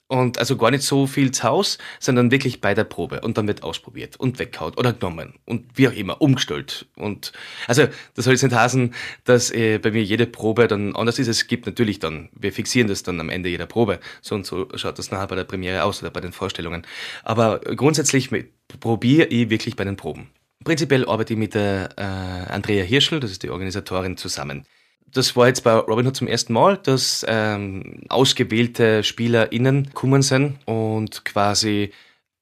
Und 0.09 0.39
also 0.39 0.57
gar 0.57 0.71
nicht 0.71 0.85
so 0.85 1.09
viel 1.09 1.33
zu 1.33 1.43
Hause, 1.43 1.79
sondern 1.99 2.31
wirklich 2.31 2.61
bei 2.61 2.75
der 2.75 2.85
Probe. 2.85 3.23
Und 3.23 3.39
dann 3.39 3.49
wird 3.49 3.65
ausprobiert 3.65 4.15
und 4.17 4.39
weggehauen 4.39 4.75
oder 4.75 4.93
genommen 4.93 5.35
und 5.45 5.65
wie 5.75 5.89
auch 5.89 5.93
immer, 5.93 6.21
umgestellt. 6.21 6.87
Und 6.97 7.33
also 7.67 7.89
das 8.15 8.25
soll 8.25 8.35
jetzt 8.35 8.45
nicht 8.45 8.55
heißen, 8.55 8.95
dass 9.25 9.51
äh, 9.51 9.79
bei 9.79 9.91
mir 9.91 10.05
jede 10.05 10.27
Probe 10.27 10.69
dann 10.69 10.95
anders 10.95 11.19
ist. 11.19 11.27
Es 11.27 11.49
gibt 11.49 11.67
natürlich 11.67 11.99
dann, 11.99 12.29
wir 12.33 12.53
fixieren 12.53 12.87
das 12.87 13.03
dann 13.03 13.19
am 13.19 13.31
Ende 13.31 13.49
jeder 13.49 13.67
Probe. 13.67 13.99
So 14.23 14.37
und 14.37 14.47
so 14.47 14.69
schaut 14.77 14.99
das 14.99 15.11
nachher 15.11 15.27
bei 15.27 15.37
der 15.37 15.45
Premiere 15.45 15.83
aus 15.83 16.01
oder 16.03 16.13
bei 16.13 16.21
den 16.21 16.33
Vorstellungen. 16.33 16.87
Aber 17.25 17.59
grundsätzlich 17.59 18.31
probiere 18.79 19.27
ich 19.27 19.51
wirklich 19.51 19.75
bei 19.75 19.83
den 19.83 19.97
Proben. 19.97 20.31
Prinzipiell 20.63 21.05
arbeite 21.09 21.33
ich 21.33 21.39
mit 21.39 21.55
der 21.55 21.91
äh, 21.97 22.53
Andrea 22.53 22.85
Hirschel, 22.85 23.19
das 23.19 23.33
ist 23.33 23.43
die 23.43 23.51
Organisatorin, 23.51 24.17
zusammen 24.17 24.67
das 25.13 25.37
war 25.37 25.49
jetzt 25.49 25.63
bei 25.65 25.73
Robin 25.75 26.07
Hood 26.07 26.17
zum 26.17 26.27
ersten 26.27 26.53
Mal, 26.53 26.77
dass 26.79 27.25
ähm, 27.29 28.03
ausgewählte 28.09 29.03
SpielerInnen 29.03 29.85
gekommen 29.85 30.23
sind 30.23 30.59
und 30.67 31.25
quasi 31.25 31.93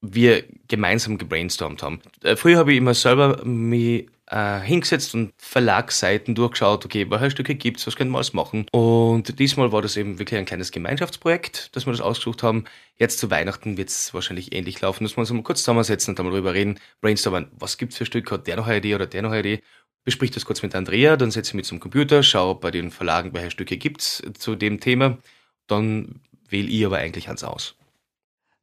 wir 0.01 0.45
gemeinsam 0.69 1.19
gebrainstormt 1.19 1.83
haben. 1.83 2.01
Äh, 2.23 2.37
früher 2.37 2.59
habe 2.59 2.73
ich 2.73 2.79
immer 2.79 2.95
selber 2.95 3.45
mich 3.45 4.07
äh, 4.27 4.61
hingesetzt 4.61 5.15
und 5.15 5.33
Verlagsseiten 5.39 6.35
durchgeschaut, 6.35 6.85
okay, 6.85 7.11
welche 7.11 7.31
Stücke 7.31 7.55
gibt 7.55 7.79
es, 7.79 7.87
was 7.87 7.97
können 7.97 8.11
wir 8.11 8.19
alles 8.19 8.33
machen. 8.33 8.67
Und 8.73 9.39
diesmal 9.39 9.73
war 9.73 9.83
das 9.83 9.97
eben 9.97 10.19
wirklich 10.19 10.39
ein 10.39 10.47
kleines 10.47 10.73
Gemeinschaftsprojekt, 10.73 11.75
dass 11.77 11.87
wir 11.87 11.93
das 11.93 12.01
ausgesucht 12.01 12.43
haben. 12.43 12.65
Jetzt 12.97 13.19
zu 13.19 13.31
Weihnachten 13.31 13.77
wird 13.77 13.89
es 13.89 14.15
wahrscheinlich 14.15 14.55
ähnlich 14.55 14.81
laufen, 14.81 15.05
dass 15.05 15.17
wir 15.17 15.21
uns 15.21 15.31
mal 15.31 15.43
kurz 15.43 15.61
zusammensetzen 15.61 16.13
und 16.13 16.19
dann 16.19 16.27
mal 16.27 16.33
drüber 16.33 16.55
reden, 16.55 16.79
brainstormen, 17.01 17.49
was 17.53 17.79
gibt 17.79 17.93
es 17.93 17.99
für 17.99 18.07
Stücke, 18.07 18.35
hat 18.35 18.47
der 18.47 18.57
noch 18.57 18.67
eine 18.67 18.79
Idee 18.79 18.95
oder 18.95 19.07
der 19.07 19.23
noch 19.23 19.31
eine 19.31 19.41
Idee 19.41 19.63
besprich 20.05 20.31
das 20.31 20.45
kurz 20.45 20.63
mit 20.63 20.75
Andrea, 20.75 21.17
dann 21.17 21.31
setze 21.31 21.51
ich 21.51 21.55
mich 21.55 21.67
zum 21.67 21.81
Computer, 21.81 22.23
schaue 22.23 22.57
bei 22.57 22.71
den 22.71 22.91
Verlagen, 22.91 23.33
welche 23.33 23.51
Stücke 23.51 23.77
gibt 23.77 24.03
es 24.03 24.23
zu 24.39 24.55
dem 24.55 24.81
Thema. 24.81 25.19
Dann 25.67 26.21
wähle 26.49 26.69
ich 26.69 26.85
aber 26.85 26.99
eigentlich 26.99 27.29
eins 27.29 27.43
aus. 27.43 27.75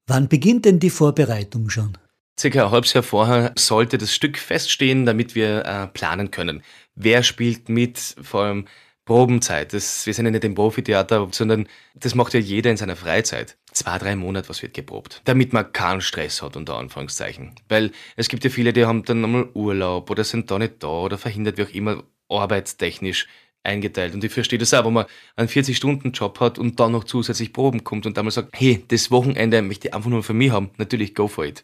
Wann 0.07 0.27
beginnt 0.27 0.65
denn 0.65 0.79
die 0.79 0.89
Vorbereitung 0.89 1.69
schon? 1.69 1.97
Circa 2.39 2.65
ein 2.65 2.71
halbes 2.71 2.93
Jahr 2.93 3.03
vorher 3.03 3.53
sollte 3.57 3.97
das 3.97 4.13
Stück 4.13 4.37
feststehen, 4.37 5.05
damit 5.05 5.35
wir 5.35 5.65
äh, 5.65 5.87
planen 5.87 6.31
können. 6.31 6.63
Wer 6.95 7.23
spielt 7.23 7.69
mit, 7.69 8.15
vor 8.21 8.43
allem 8.43 8.67
Probenzeit. 9.05 9.73
Das, 9.73 10.05
wir 10.05 10.13
sind 10.13 10.25
ja 10.25 10.31
nicht 10.31 10.43
im 10.43 10.55
Profitheater, 10.55 11.27
sondern 11.31 11.67
das 11.95 12.15
macht 12.15 12.33
ja 12.33 12.39
jeder 12.39 12.71
in 12.71 12.77
seiner 12.77 12.95
Freizeit. 12.95 13.57
Zwei, 13.71 13.97
drei 13.97 14.15
Monate, 14.15 14.49
was 14.49 14.61
wird 14.61 14.73
geprobt. 14.73 15.21
Damit 15.25 15.53
man 15.53 15.71
keinen 15.73 16.01
Stress 16.01 16.41
hat, 16.41 16.55
unter 16.55 16.77
Anführungszeichen. 16.77 17.55
Weil 17.67 17.91
es 18.15 18.29
gibt 18.29 18.43
ja 18.43 18.49
viele, 18.49 18.73
die 18.73 18.85
haben 18.85 19.03
dann 19.03 19.23
einmal 19.23 19.49
Urlaub 19.53 20.09
oder 20.09 20.23
sind 20.23 20.51
da 20.51 20.59
nicht 20.59 20.83
da 20.83 20.87
oder 20.87 21.17
verhindert, 21.17 21.57
wie 21.57 21.63
auch 21.63 21.69
immer, 21.69 22.03
arbeitstechnisch 22.29 23.27
eingeteilt. 23.63 24.13
Und 24.13 24.23
ich 24.23 24.31
verstehe 24.31 24.59
das 24.59 24.73
auch, 24.73 24.85
wenn 24.85 24.93
man 24.93 25.05
einen 25.35 25.49
40-Stunden-Job 25.49 26.39
hat 26.39 26.59
und 26.59 26.79
dann 26.79 26.91
noch 26.91 27.03
zusätzlich 27.03 27.53
Proben 27.53 27.83
kommt 27.83 28.05
und 28.05 28.17
dann 28.17 28.25
mal 28.25 28.31
sagt, 28.31 28.49
hey, 28.53 28.83
das 28.87 29.11
Wochenende 29.11 29.61
möchte 29.61 29.87
ich 29.87 29.93
einfach 29.93 30.09
nur 30.09 30.23
für 30.23 30.33
mich 30.33 30.51
haben. 30.51 30.71
Natürlich, 30.77 31.15
go 31.15 31.27
for 31.27 31.45
it. 31.45 31.63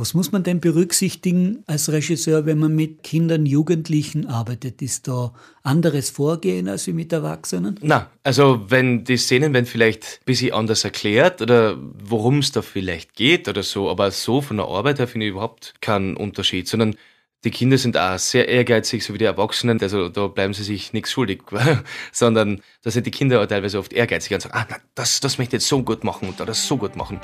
Was 0.00 0.14
muss 0.14 0.30
man 0.30 0.44
denn 0.44 0.60
berücksichtigen 0.60 1.64
als 1.66 1.90
Regisseur, 1.90 2.46
wenn 2.46 2.58
man 2.58 2.72
mit 2.72 3.02
Kindern, 3.02 3.46
Jugendlichen 3.46 4.26
arbeitet? 4.26 4.80
Ist 4.80 5.08
da 5.08 5.34
anderes 5.64 6.08
Vorgehen 6.08 6.68
als 6.68 6.86
mit 6.86 7.12
Erwachsenen? 7.12 7.80
Na, 7.82 8.08
also 8.22 8.64
wenn 8.68 9.02
die 9.02 9.16
Szenen 9.16 9.52
werden 9.52 9.66
vielleicht 9.66 10.20
ein 10.20 10.24
bisschen 10.24 10.52
anders 10.52 10.84
erklärt 10.84 11.42
oder 11.42 11.76
worum 12.00 12.38
es 12.38 12.52
da 12.52 12.62
vielleicht 12.62 13.14
geht 13.14 13.48
oder 13.48 13.64
so, 13.64 13.90
aber 13.90 14.12
so 14.12 14.40
von 14.40 14.58
der 14.58 14.66
Arbeit 14.66 15.00
her 15.00 15.08
finde 15.08 15.26
ich 15.26 15.32
überhaupt 15.32 15.74
keinen 15.80 16.16
Unterschied, 16.16 16.68
sondern 16.68 16.94
die 17.42 17.50
Kinder 17.50 17.76
sind 17.76 17.96
auch 17.96 18.20
sehr 18.20 18.46
ehrgeizig, 18.46 19.02
so 19.02 19.14
wie 19.14 19.18
die 19.18 19.24
Erwachsenen. 19.24 19.82
Also 19.82 20.08
da 20.10 20.28
bleiben 20.28 20.54
sie 20.54 20.62
sich 20.62 20.92
nichts 20.92 21.10
schuldig, 21.10 21.42
sondern 22.12 22.62
da 22.82 22.92
sind 22.92 23.04
die 23.04 23.10
Kinder 23.10 23.42
auch 23.42 23.46
teilweise 23.46 23.80
oft 23.80 23.92
ehrgeizig 23.92 24.32
und 24.32 24.42
sagen, 24.42 24.54
ah, 24.56 24.76
das, 24.94 25.18
das 25.18 25.38
möchte 25.38 25.56
ich 25.56 25.62
jetzt 25.62 25.68
so 25.68 25.82
gut 25.82 26.04
machen 26.04 26.28
und 26.28 26.38
das 26.38 26.68
so 26.68 26.76
gut 26.76 26.94
machen. 26.94 27.20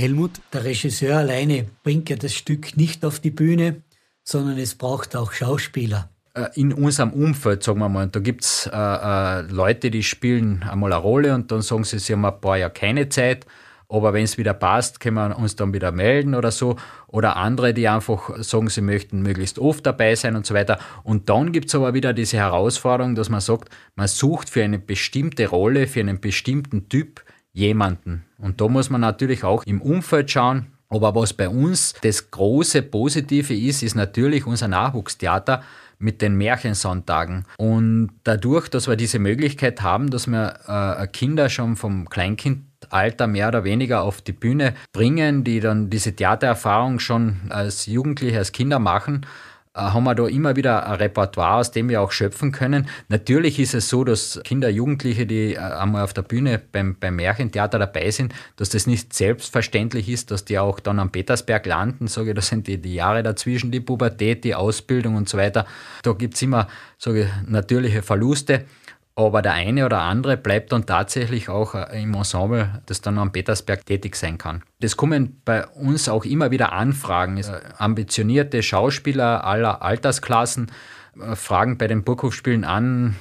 Helmut, 0.00 0.40
der 0.52 0.64
Regisseur 0.64 1.18
alleine 1.18 1.66
bringt 1.82 2.08
ja 2.08 2.16
das 2.16 2.34
Stück 2.34 2.76
nicht 2.76 3.04
auf 3.04 3.20
die 3.20 3.30
Bühne, 3.30 3.82
sondern 4.24 4.58
es 4.58 4.74
braucht 4.74 5.14
auch 5.14 5.32
Schauspieler. 5.32 6.08
Äh, 6.34 6.46
in 6.54 6.72
unserem 6.72 7.12
Umfeld, 7.12 7.62
sagen 7.62 7.80
wir 7.80 7.88
mal, 7.88 8.08
da 8.08 8.20
gibt 8.20 8.44
es 8.44 8.68
äh, 8.72 8.76
äh, 8.76 9.40
Leute, 9.42 9.90
die 9.90 10.02
spielen 10.02 10.62
einmal 10.62 10.92
eine 10.92 11.02
Rolle 11.02 11.34
und 11.34 11.52
dann 11.52 11.60
sagen 11.60 11.84
sie, 11.84 11.98
sie 11.98 12.14
haben 12.14 12.24
ein 12.24 12.40
paar 12.40 12.56
Jahre 12.56 12.72
keine 12.72 13.10
Zeit, 13.10 13.44
aber 13.90 14.14
wenn 14.14 14.24
es 14.24 14.38
wieder 14.38 14.54
passt, 14.54 15.00
können 15.00 15.16
wir 15.16 15.36
uns 15.36 15.56
dann 15.56 15.74
wieder 15.74 15.90
melden 15.90 16.36
oder 16.36 16.52
so. 16.52 16.76
Oder 17.08 17.36
andere, 17.36 17.74
die 17.74 17.88
einfach 17.88 18.30
sagen, 18.38 18.68
sie 18.68 18.82
möchten 18.82 19.20
möglichst 19.20 19.58
oft 19.58 19.84
dabei 19.84 20.14
sein 20.14 20.36
und 20.36 20.46
so 20.46 20.54
weiter. 20.54 20.78
Und 21.02 21.28
dann 21.28 21.50
gibt 21.50 21.68
es 21.68 21.74
aber 21.74 21.92
wieder 21.92 22.12
diese 22.12 22.36
Herausforderung, 22.36 23.16
dass 23.16 23.28
man 23.28 23.40
sagt, 23.40 23.68
man 23.96 24.06
sucht 24.06 24.48
für 24.48 24.62
eine 24.62 24.78
bestimmte 24.78 25.48
Rolle, 25.48 25.88
für 25.88 26.00
einen 26.00 26.20
bestimmten 26.20 26.88
Typ 26.88 27.24
jemanden. 27.52 28.24
Und 28.38 28.60
da 28.60 28.68
muss 28.68 28.90
man 28.90 29.00
natürlich 29.00 29.44
auch 29.44 29.62
im 29.64 29.80
Umfeld 29.80 30.30
schauen. 30.30 30.66
Aber 30.88 31.14
was 31.14 31.32
bei 31.32 31.48
uns 31.48 31.94
das 32.02 32.30
große 32.30 32.82
Positive 32.82 33.54
ist, 33.54 33.82
ist 33.82 33.94
natürlich 33.94 34.46
unser 34.46 34.66
Nachwuchstheater 34.66 35.62
mit 36.00 36.22
den 36.22 36.34
Märchensonntagen. 36.36 37.44
Und 37.58 38.10
dadurch, 38.24 38.68
dass 38.68 38.88
wir 38.88 38.96
diese 38.96 39.18
Möglichkeit 39.18 39.82
haben, 39.82 40.10
dass 40.10 40.26
wir 40.26 40.54
äh, 40.66 41.06
Kinder 41.06 41.48
schon 41.48 41.76
vom 41.76 42.08
Kleinkindalter 42.08 43.26
mehr 43.26 43.48
oder 43.48 43.64
weniger 43.64 44.02
auf 44.02 44.22
die 44.22 44.32
Bühne 44.32 44.74
bringen, 44.92 45.44
die 45.44 45.60
dann 45.60 45.90
diese 45.90 46.16
Theatererfahrung 46.16 46.98
schon 46.98 47.36
als 47.50 47.86
Jugendliche, 47.86 48.38
als 48.38 48.50
Kinder 48.50 48.78
machen, 48.78 49.26
haben 49.74 50.04
wir 50.04 50.16
da 50.16 50.26
immer 50.26 50.56
wieder 50.56 50.86
ein 50.86 50.94
Repertoire, 50.96 51.58
aus 51.58 51.70
dem 51.70 51.88
wir 51.88 52.02
auch 52.02 52.10
schöpfen 52.10 52.50
können. 52.50 52.88
Natürlich 53.08 53.60
ist 53.60 53.74
es 53.74 53.88
so, 53.88 54.02
dass 54.02 54.40
Kinder, 54.42 54.68
Jugendliche, 54.68 55.26
die 55.26 55.54
äh, 55.54 55.58
einmal 55.58 56.02
auf 56.02 56.12
der 56.12 56.22
Bühne 56.22 56.60
beim, 56.72 56.96
beim 56.98 57.16
Märchentheater 57.16 57.78
dabei 57.78 58.10
sind, 58.10 58.34
dass 58.56 58.70
das 58.70 58.86
nicht 58.86 59.12
selbstverständlich 59.12 60.08
ist, 60.08 60.32
dass 60.32 60.44
die 60.44 60.58
auch 60.58 60.80
dann 60.80 60.98
am 60.98 61.12
Petersberg 61.12 61.66
landen. 61.66 62.08
Sage, 62.08 62.34
das 62.34 62.48
sind 62.48 62.66
die, 62.66 62.78
die 62.78 62.94
Jahre 62.94 63.22
dazwischen, 63.22 63.70
die 63.70 63.80
Pubertät, 63.80 64.42
die 64.42 64.56
Ausbildung 64.56 65.14
und 65.14 65.28
so 65.28 65.38
weiter. 65.38 65.66
Da 66.02 66.12
gibt 66.12 66.34
es 66.34 66.42
immer 66.42 66.66
sage, 66.98 67.30
natürliche 67.46 68.02
Verluste. 68.02 68.64
Aber 69.16 69.42
der 69.42 69.52
eine 69.52 69.84
oder 69.84 70.00
andere 70.00 70.36
bleibt 70.36 70.72
dann 70.72 70.86
tatsächlich 70.86 71.48
auch 71.48 71.74
äh, 71.74 72.02
im 72.02 72.14
Ensemble, 72.14 72.80
das 72.86 73.00
dann 73.00 73.18
am 73.18 73.32
Petersberg 73.32 73.84
tätig 73.84 74.16
sein 74.16 74.38
kann. 74.38 74.62
Das 74.80 74.96
kommen 74.96 75.42
bei 75.44 75.66
uns 75.66 76.08
auch 76.08 76.24
immer 76.24 76.50
wieder 76.50 76.72
Anfragen. 76.72 77.36
Äh, 77.36 77.60
ambitionierte 77.76 78.62
Schauspieler 78.62 79.44
aller 79.44 79.82
Altersklassen 79.82 80.70
äh, 81.20 81.34
fragen 81.36 81.76
bei 81.76 81.86
den 81.86 82.04
Burghofspielen 82.04 82.64
an, 82.64 83.16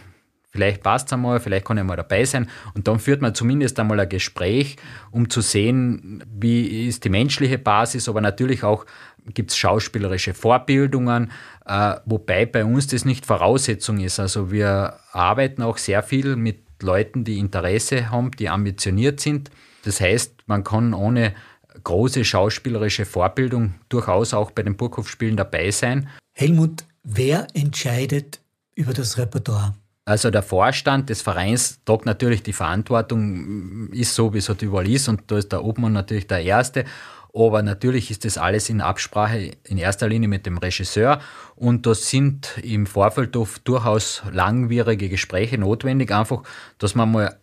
vielleicht 0.51 0.83
passt 0.83 1.07
es 1.07 1.13
einmal, 1.13 1.39
vielleicht 1.39 1.65
kann 1.65 1.77
ich 1.77 1.83
mal 1.83 1.95
dabei 1.95 2.25
sein. 2.25 2.49
Und 2.73 2.87
dann 2.87 2.99
führt 2.99 3.21
man 3.21 3.35
zumindest 3.35 3.79
einmal 3.79 3.99
ein 3.99 4.09
Gespräch, 4.09 4.77
um 5.11 5.29
zu 5.29 5.41
sehen, 5.41 6.23
wie 6.27 6.87
ist 6.87 7.03
die 7.03 7.09
menschliche 7.09 7.57
Basis, 7.57 8.09
aber 8.09 8.21
natürlich 8.21 8.63
auch 8.63 8.85
gibt 9.33 9.51
es 9.51 9.57
schauspielerische 9.57 10.33
Vorbildungen, 10.33 11.31
äh, 11.69 11.99
wobei 12.05 12.47
bei 12.47 12.65
uns 12.65 12.87
das 12.87 13.05
nicht 13.05 13.27
Voraussetzung 13.27 13.99
ist. 13.99 14.19
Also 14.19 14.51
wir 14.51 14.99
arbeiten 15.11 15.61
auch 15.61 15.77
sehr 15.77 16.01
viel 16.01 16.35
mit 16.35 16.63
Leuten, 16.81 17.23
die 17.23 17.37
Interesse 17.37 18.09
haben, 18.09 18.31
die 18.31 18.49
ambitioniert 18.49 19.19
sind. 19.19 19.51
Das 19.83 20.01
heißt, 20.01 20.47
man 20.47 20.63
kann 20.63 20.95
ohne 20.95 21.35
große 21.83 22.25
schauspielerische 22.25 23.05
Vorbildung 23.05 23.75
durchaus 23.87 24.33
auch 24.33 24.49
bei 24.49 24.63
den 24.63 24.77
Burghof-Spielen 24.77 25.37
dabei 25.37 25.69
sein. 25.69 26.09
Helmut, 26.33 26.85
wer 27.03 27.45
entscheidet 27.53 28.41
über 28.73 28.93
das 28.93 29.19
Repertoire? 29.19 29.75
Also 30.05 30.31
der 30.31 30.41
Vorstand 30.41 31.11
des 31.11 31.21
Vereins 31.21 31.81
tragt 31.85 32.07
natürlich 32.07 32.41
die 32.41 32.53
Verantwortung, 32.53 33.91
ist 33.91 34.15
so, 34.15 34.33
wie 34.33 34.39
es 34.39 34.49
halt 34.49 34.63
überall 34.63 34.89
ist, 34.89 35.07
und 35.07 35.21
da 35.27 35.37
ist 35.37 35.51
der 35.51 35.63
Obmann 35.63 35.93
natürlich 35.93 36.25
der 36.25 36.41
Erste. 36.41 36.85
Aber 37.33 37.61
natürlich 37.61 38.09
ist 38.09 38.25
das 38.25 38.37
alles 38.37 38.69
in 38.69 38.81
Absprache 38.81 39.51
in 39.63 39.77
erster 39.77 40.07
Linie 40.07 40.27
mit 40.27 40.45
dem 40.45 40.57
Regisseur. 40.57 41.19
Und 41.55 41.85
da 41.85 41.93
sind 41.93 42.57
im 42.63 42.85
Vorfeld 42.85 43.35
durchaus 43.63 44.23
langwierige 44.31 45.09
Gespräche 45.09 45.57
notwendig, 45.57 46.11
einfach, 46.11 46.43
dass 46.77 46.95
man 46.95 47.11
mal 47.11 47.39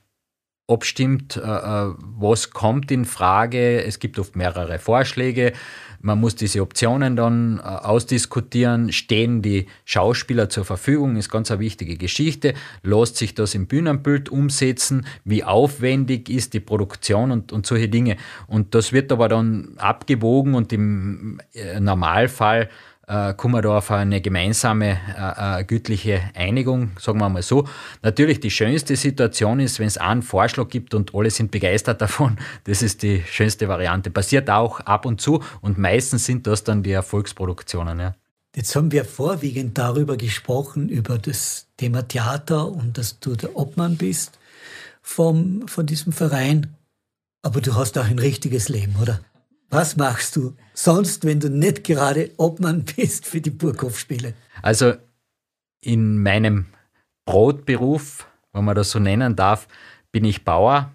abstimmt, 0.68 1.37
äh, 1.37 1.40
äh, 1.40 1.94
was 1.98 2.50
kommt 2.50 2.90
in 2.90 3.05
Frage. 3.05 3.85
Es 3.85 3.98
gibt 4.00 4.18
oft 4.18 4.35
mehrere 4.35 4.79
Vorschläge. 4.79 5.52
Man 6.00 6.20
muss 6.20 6.35
diese 6.35 6.61
Optionen 6.61 7.14
dann 7.14 7.59
äh, 7.59 7.62
ausdiskutieren. 7.62 8.92
Stehen 8.92 9.42
die 9.42 9.66
Schauspieler 9.85 10.48
zur 10.48 10.64
Verfügung? 10.64 11.16
Ist 11.16 11.31
ganz 11.31 11.50
eine 11.50 11.61
wichtige 11.61 11.96
Geschichte. 11.96 12.55
Lässt 12.83 13.16
sich 13.16 13.35
das 13.35 13.55
im 13.55 13.66
Bühnenbild 13.66 14.29
umsetzen? 14.29 15.07
Wie 15.24 15.44
aufwendig 15.44 16.29
ist 16.29 16.52
die 16.52 16.61
Produktion 16.61 17.31
und, 17.31 17.52
und 17.52 17.64
solche 17.64 17.88
Dinge? 17.88 18.16
Und 18.48 18.74
das 18.74 18.92
wird 18.92 19.12
aber 19.12 19.29
dann 19.29 19.74
abgewogen 19.79 20.55
und 20.55 20.72
im 20.72 21.40
Normalfall 21.79 22.68
äh, 23.07 23.35
auf 23.66 23.90
eine 23.90 24.21
gemeinsame 24.21 24.99
äh, 25.16 25.61
äh, 25.61 25.64
gütliche 25.64 26.23
Einigung, 26.35 26.90
sagen 26.99 27.19
wir 27.19 27.29
mal 27.29 27.42
so. 27.42 27.66
Natürlich 28.03 28.40
die 28.40 28.51
schönste 28.51 28.97
Situation 28.97 29.61
ist, 29.61 29.79
wenn 29.79 29.87
es 29.87 29.97
einen 29.97 30.23
Vorschlag 30.23 30.69
gibt 30.69 30.95
und 30.95 31.14
alle 31.14 31.31
sind 31.31 31.51
begeistert 31.51 32.01
davon. 32.01 32.38
Das 32.64 32.83
ist 32.83 33.03
die 33.03 33.23
schönste 33.23 33.69
Variante. 33.69 34.11
Passiert 34.11 34.51
auch 34.51 34.81
ab 34.81 35.07
und 35.07 35.21
zu 35.21 35.42
und 35.61 35.79
meistens 35.79 36.27
sind 36.27 36.47
das 36.47 36.64
dann 36.64 36.83
die 36.83 36.92
Erfolgsproduktionen. 36.92 38.01
Ja. 38.01 38.14
Jetzt 38.55 38.75
haben 38.75 38.90
wir 38.90 39.05
vorwiegend 39.05 39.77
darüber 39.77 40.16
gesprochen, 40.16 40.88
über 40.88 41.19
das 41.19 41.66
Thema 41.77 42.09
Theater 42.09 42.69
und 42.69 42.97
dass 42.97 43.21
du 43.21 43.37
der 43.37 43.55
Obmann 43.55 43.97
bist 43.99 44.38
vom, 45.03 45.69
von 45.69 45.87
diesem 45.87 46.12
Verein. 46.12 46.75
Aber 47.42 47.61
du 47.61 47.75
hast 47.75 47.99
auch 47.99 48.07
ein 48.07 48.19
richtiges 48.19 48.69
Leben, 48.69 48.97
oder? 49.01 49.21
Was 49.68 49.96
machst 49.96 50.37
du 50.37 50.55
sonst, 50.74 51.24
wenn 51.24 51.40
du 51.40 51.50
nicht 51.50 51.85
gerade 51.85 52.31
Obmann 52.37 52.85
bist 52.85 53.26
für 53.26 53.40
die 53.40 53.50
Burghof-Spiele? 53.50 54.35
Also 54.62 54.94
in 55.81 56.22
meinem 56.22 56.66
Brotberuf, 57.24 58.29
wenn 58.52 58.64
man 58.64 58.76
das 58.76 58.90
so 58.90 58.98
nennen 58.98 59.35
darf, 59.35 59.66
bin 60.12 60.24
ich 60.24 60.44
Bauer, 60.44 60.92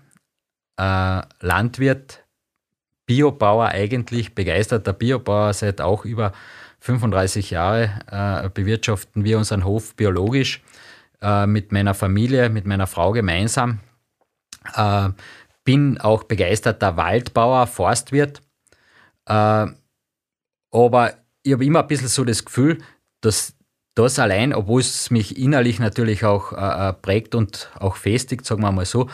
äh, 0.77 1.21
Landwirt, 1.41 2.23
Biobauer 3.05 3.67
eigentlich, 3.67 4.35
begeisterter 4.35 4.93
Biobauer 4.93 5.53
seit 5.53 5.81
auch 5.81 6.05
über 6.05 6.31
35 6.79 7.51
Jahre 7.51 7.99
äh, 8.09 8.49
bewirtschaften 8.49 9.23
wir 9.25 9.37
unseren 9.37 9.65
Hof 9.65 9.95
biologisch 9.95 10.63
äh, 11.21 11.45
mit 11.45 11.71
meiner 11.71 11.93
Familie, 11.93 12.49
mit 12.49 12.65
meiner 12.65 12.87
Frau 12.87 13.11
gemeinsam. 13.11 13.79
Äh, 14.75 15.09
bin 15.65 15.99
auch 15.99 16.23
begeisterter 16.23 16.95
Waldbauer, 16.95 17.67
Forstwirt 17.67 18.41
äh, 19.27 19.67
aber 20.73 21.13
ich 21.43 21.53
habe 21.53 21.65
immer 21.65 21.81
ein 21.81 21.87
bisschen 21.87 22.07
so 22.07 22.23
das 22.23 22.45
Gefühl, 22.45 22.79
dass 23.21 23.55
das 23.95 24.19
allein, 24.19 24.53
obwohl 24.53 24.81
es 24.81 25.11
mich 25.11 25.37
innerlich 25.37 25.79
natürlich 25.79 26.23
auch 26.23 26.53
äh, 26.53 26.89
äh, 26.89 26.93
prägt 26.93 27.35
und 27.35 27.69
auch 27.77 27.97
festigt, 27.97 28.45
sagen 28.45 28.61
wir 28.61 28.71
mal 28.71 28.85
so, 28.85 29.09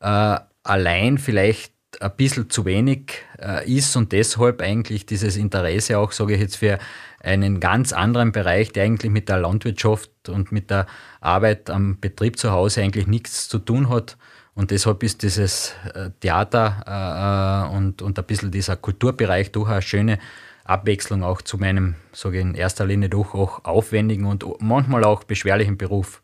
äh, 0.00 0.38
allein 0.62 1.18
vielleicht 1.18 1.72
ein 2.00 2.16
bisschen 2.16 2.48
zu 2.48 2.64
wenig 2.64 3.24
äh, 3.38 3.70
ist 3.70 3.94
und 3.96 4.12
deshalb 4.12 4.62
eigentlich 4.62 5.04
dieses 5.04 5.36
Interesse 5.36 5.98
auch, 5.98 6.12
sage 6.12 6.34
ich 6.34 6.40
jetzt, 6.40 6.56
für 6.56 6.78
einen 7.20 7.60
ganz 7.60 7.92
anderen 7.92 8.32
Bereich, 8.32 8.72
der 8.72 8.84
eigentlich 8.84 9.12
mit 9.12 9.28
der 9.28 9.38
Landwirtschaft 9.38 10.10
und 10.28 10.50
mit 10.50 10.70
der 10.70 10.86
Arbeit 11.20 11.68
am 11.68 12.00
Betrieb 12.00 12.38
zu 12.38 12.50
Hause 12.50 12.82
eigentlich 12.82 13.06
nichts 13.06 13.48
zu 13.48 13.58
tun 13.58 13.90
hat, 13.90 14.16
und 14.54 14.70
deshalb 14.70 15.02
ist 15.02 15.22
dieses 15.22 15.74
äh, 15.94 16.10
Theater 16.20 17.68
äh, 17.70 17.76
und, 17.76 18.02
und 18.02 18.18
ein 18.18 18.24
bisschen 18.24 18.50
dieser 18.50 18.76
Kulturbereich 18.76 19.52
doch 19.52 19.68
eine 19.68 19.82
schöne 19.82 20.18
Abwechslung 20.64 21.22
auch 21.22 21.42
zu 21.42 21.58
meinem, 21.58 21.96
sage 22.12 22.38
ich 22.38 22.42
in 22.42 22.54
erster 22.54 22.86
Linie 22.86 23.08
doch 23.08 23.34
auch 23.34 23.64
aufwendigen 23.64 24.26
und 24.26 24.44
manchmal 24.60 25.04
auch 25.04 25.24
beschwerlichen 25.24 25.78
Beruf. 25.78 26.22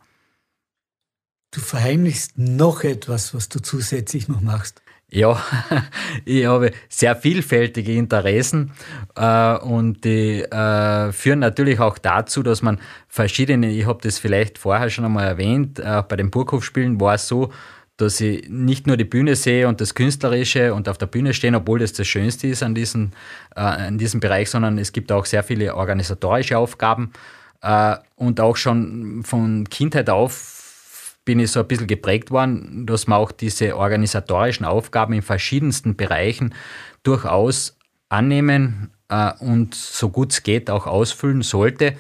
Du 1.51 1.61
verheimlichst 1.61 2.37
noch 2.37 2.85
etwas, 2.85 3.35
was 3.35 3.49
du 3.49 3.61
zusätzlich 3.61 4.29
noch 4.29 4.43
machst. 4.43 4.83
Ja, 5.11 5.43
ich 6.27 6.45
habe 6.45 6.73
sehr 6.91 7.17
vielfältige 7.17 7.95
Interessen 7.95 8.73
äh, 9.17 9.57
und 9.57 10.05
die 10.05 10.43
äh, 10.43 11.13
führen 11.13 11.39
natürlich 11.39 11.81
auch 11.81 11.97
dazu, 11.97 12.43
dass 12.43 12.61
man 12.61 12.79
verschiedene, 13.09 13.71
ich 13.71 13.87
habe 13.87 14.01
das 14.03 14.19
vielleicht 14.19 14.59
vorher 14.59 14.91
schon 14.91 15.07
einmal 15.07 15.27
erwähnt, 15.27 15.79
äh, 15.79 16.03
bei 16.07 16.17
den 16.17 16.31
Burghofspielen 16.31 17.01
war 17.01 17.15
es 17.15 17.27
so, 17.27 17.51
dass 17.99 18.21
ich 18.21 18.49
nicht 18.49 18.87
nur 18.87 18.97
die 18.97 19.05
Bühne 19.05 19.35
sehe 19.37 19.69
und 19.69 19.81
das 19.81 19.95
Künstlerische 19.95 20.73
und 20.73 20.89
auf 20.89 20.99
der 20.99 21.07
Bühne 21.07 21.35
stehen, 21.35 21.55
obwohl 21.55 21.81
das 21.81 21.93
das 21.93 22.07
Schönste 22.07 22.47
ist 22.47 22.63
an 22.63 22.75
diesem, 22.75 23.11
äh, 23.57 23.89
in 23.89 23.99
diesem 23.99 24.21
Bereich, 24.21 24.49
sondern 24.49 24.79
es 24.79 24.93
gibt 24.93 25.13
auch 25.13 25.27
sehr 25.27 25.43
viele 25.43 25.75
organisatorische 25.75 26.57
Aufgaben. 26.57 27.13
Äh, 27.61 27.97
und 28.15 28.41
auch 28.41 28.57
schon 28.57 29.23
von 29.25 29.69
Kindheit 29.69 30.09
auf 30.09 31.17
bin 31.25 31.41
ich 31.41 31.51
so 31.51 31.61
ein 31.61 31.67
bisschen 31.67 31.89
geprägt 31.89 32.31
worden, 32.31 32.87
dass 32.87 33.07
man 33.07 33.19
auch 33.19 33.33
diese 33.33 33.77
organisatorischen 33.77 34.65
Aufgaben 34.65 35.13
in 35.13 35.21
verschiedensten 35.21 35.97
Bereichen 35.97 36.55
durchaus 37.03 37.77
annehmen 38.09 38.93
äh, 39.09 39.33
und 39.41 39.75
so 39.75 40.09
gut 40.09 40.33
es 40.33 40.43
geht 40.45 40.71
auch 40.71 40.87
ausfüllen 40.87 41.43
sollte 41.43 41.97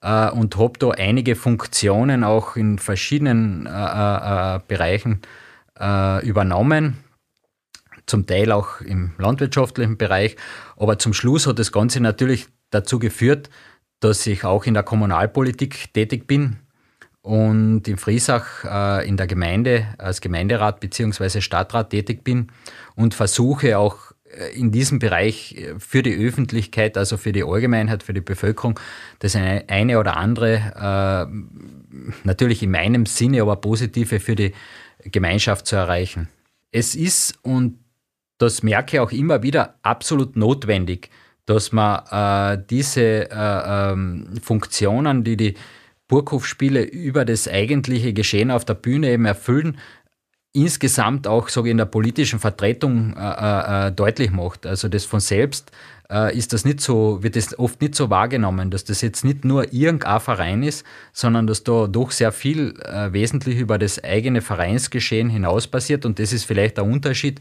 äh, 0.00 0.30
und 0.30 0.56
habe 0.56 0.78
da 0.78 0.90
einige 0.90 1.36
Funktionen 1.36 2.24
auch 2.24 2.56
in 2.56 2.78
verschiedenen 2.78 3.66
äh, 3.66 3.70
äh, 3.70 4.56
äh 4.56 4.60
Bereichen 4.66 5.20
äh, 5.82 6.26
übernommen, 6.26 6.98
zum 8.06 8.26
Teil 8.26 8.52
auch 8.52 8.80
im 8.80 9.12
landwirtschaftlichen 9.18 9.98
Bereich. 9.98 10.36
Aber 10.76 10.98
zum 10.98 11.12
Schluss 11.12 11.46
hat 11.46 11.58
das 11.58 11.72
Ganze 11.72 12.00
natürlich 12.00 12.46
dazu 12.70 12.98
geführt, 12.98 13.50
dass 14.00 14.26
ich 14.26 14.44
auch 14.44 14.64
in 14.64 14.74
der 14.74 14.82
Kommunalpolitik 14.82 15.92
tätig 15.92 16.26
bin 16.26 16.58
und 17.20 17.86
in 17.86 17.98
Friesach 17.98 18.64
äh, 18.64 19.08
in 19.08 19.16
der 19.16 19.26
Gemeinde 19.26 19.86
als 19.98 20.20
Gemeinderat 20.20 20.80
bzw. 20.80 21.40
Stadtrat 21.40 21.90
tätig 21.90 22.24
bin 22.24 22.48
und 22.96 23.14
versuche 23.14 23.78
auch 23.78 24.11
in 24.54 24.72
diesem 24.72 24.98
Bereich 24.98 25.56
äh, 25.56 25.74
für 25.78 26.02
die 26.02 26.14
Öffentlichkeit, 26.14 26.96
also 26.96 27.16
für 27.16 27.32
die 27.32 27.44
Allgemeinheit, 27.44 28.02
für 28.02 28.14
die 28.14 28.20
Bevölkerung, 28.20 28.78
das 29.18 29.36
eine, 29.36 29.64
eine 29.68 29.98
oder 29.98 30.16
andere, 30.16 31.28
äh, 31.30 32.06
natürlich 32.24 32.62
in 32.62 32.70
meinem 32.70 33.06
Sinne, 33.06 33.42
aber 33.42 33.56
positive 33.56 34.20
für 34.20 34.34
die 34.34 34.52
Gemeinschaft 35.04 35.66
zu 35.66 35.76
erreichen. 35.76 36.28
Es 36.70 36.94
ist, 36.94 37.38
und 37.42 37.78
das 38.38 38.62
merke 38.62 38.96
ich 38.96 39.00
auch 39.00 39.12
immer 39.12 39.42
wieder, 39.42 39.74
absolut 39.82 40.36
notwendig, 40.36 41.10
dass 41.46 41.72
man 41.72 42.02
äh, 42.10 42.62
diese 42.70 43.30
äh, 43.30 43.92
ähm, 43.92 44.28
Funktionen, 44.42 45.24
die 45.24 45.36
die 45.36 45.54
Burghofspiele 46.08 46.82
über 46.82 47.24
das 47.24 47.48
eigentliche 47.48 48.12
Geschehen 48.12 48.50
auf 48.50 48.64
der 48.64 48.74
Bühne 48.74 49.10
eben 49.10 49.24
erfüllen, 49.24 49.78
insgesamt 50.52 51.26
auch 51.26 51.48
so 51.48 51.64
in 51.64 51.78
der 51.78 51.86
politischen 51.86 52.38
Vertretung 52.38 53.16
äh, 53.16 53.88
äh, 53.88 53.92
deutlich 53.92 54.30
macht. 54.30 54.66
Also 54.66 54.88
das 54.88 55.04
von 55.04 55.20
selbst 55.20 55.72
äh, 56.10 56.36
ist 56.36 56.52
das 56.52 56.64
nicht 56.64 56.80
so, 56.80 57.22
wird 57.22 57.36
das 57.36 57.58
oft 57.58 57.80
nicht 57.80 57.94
so 57.94 58.10
wahrgenommen, 58.10 58.70
dass 58.70 58.84
das 58.84 59.00
jetzt 59.00 59.24
nicht 59.24 59.44
nur 59.44 59.72
irgendein 59.72 60.20
Verein 60.20 60.62
ist, 60.62 60.84
sondern 61.12 61.46
dass 61.46 61.64
da 61.64 61.86
doch 61.86 62.10
sehr 62.10 62.32
viel 62.32 62.74
äh, 62.82 63.12
wesentlich 63.12 63.58
über 63.58 63.78
das 63.78 64.02
eigene 64.04 64.42
Vereinsgeschehen 64.42 65.30
hinaus 65.30 65.66
passiert. 65.66 66.04
Und 66.04 66.18
das 66.18 66.32
ist 66.32 66.44
vielleicht 66.44 66.76
der 66.76 66.84
Unterschied 66.84 67.40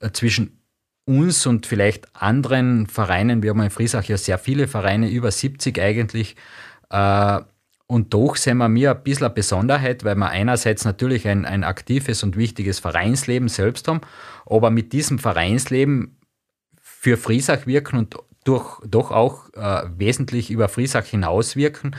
äh, 0.00 0.10
zwischen 0.10 0.58
uns 1.04 1.46
und 1.46 1.66
vielleicht 1.66 2.08
anderen 2.14 2.88
Vereinen. 2.88 3.42
Wir 3.44 3.50
haben 3.50 3.62
in 3.62 3.70
Friesach 3.70 4.04
ja 4.04 4.16
sehr 4.16 4.38
viele 4.38 4.66
Vereine, 4.66 5.08
über 5.08 5.30
70 5.30 5.80
eigentlich. 5.80 6.36
Und 7.90 8.14
doch 8.14 8.36
sehen 8.36 8.58
wir 8.58 8.68
mir 8.68 8.92
ein 8.92 9.02
bisschen 9.02 9.26
eine 9.26 9.34
Besonderheit, 9.34 10.04
weil 10.04 10.14
wir 10.14 10.28
einerseits 10.28 10.84
natürlich 10.84 11.26
ein, 11.26 11.44
ein 11.44 11.64
aktives 11.64 12.22
und 12.22 12.36
wichtiges 12.36 12.78
Vereinsleben 12.78 13.48
selbst 13.48 13.88
haben, 13.88 14.00
aber 14.46 14.70
mit 14.70 14.92
diesem 14.92 15.18
Vereinsleben 15.18 16.16
für 16.80 17.16
Friesach 17.16 17.66
wirken 17.66 17.96
und 17.98 18.14
durch, 18.44 18.78
doch 18.86 19.10
auch 19.10 19.52
äh, 19.54 19.88
wesentlich 19.98 20.52
über 20.52 20.68
Friesach 20.68 21.04
hinaus 21.04 21.56
wirken, 21.56 21.96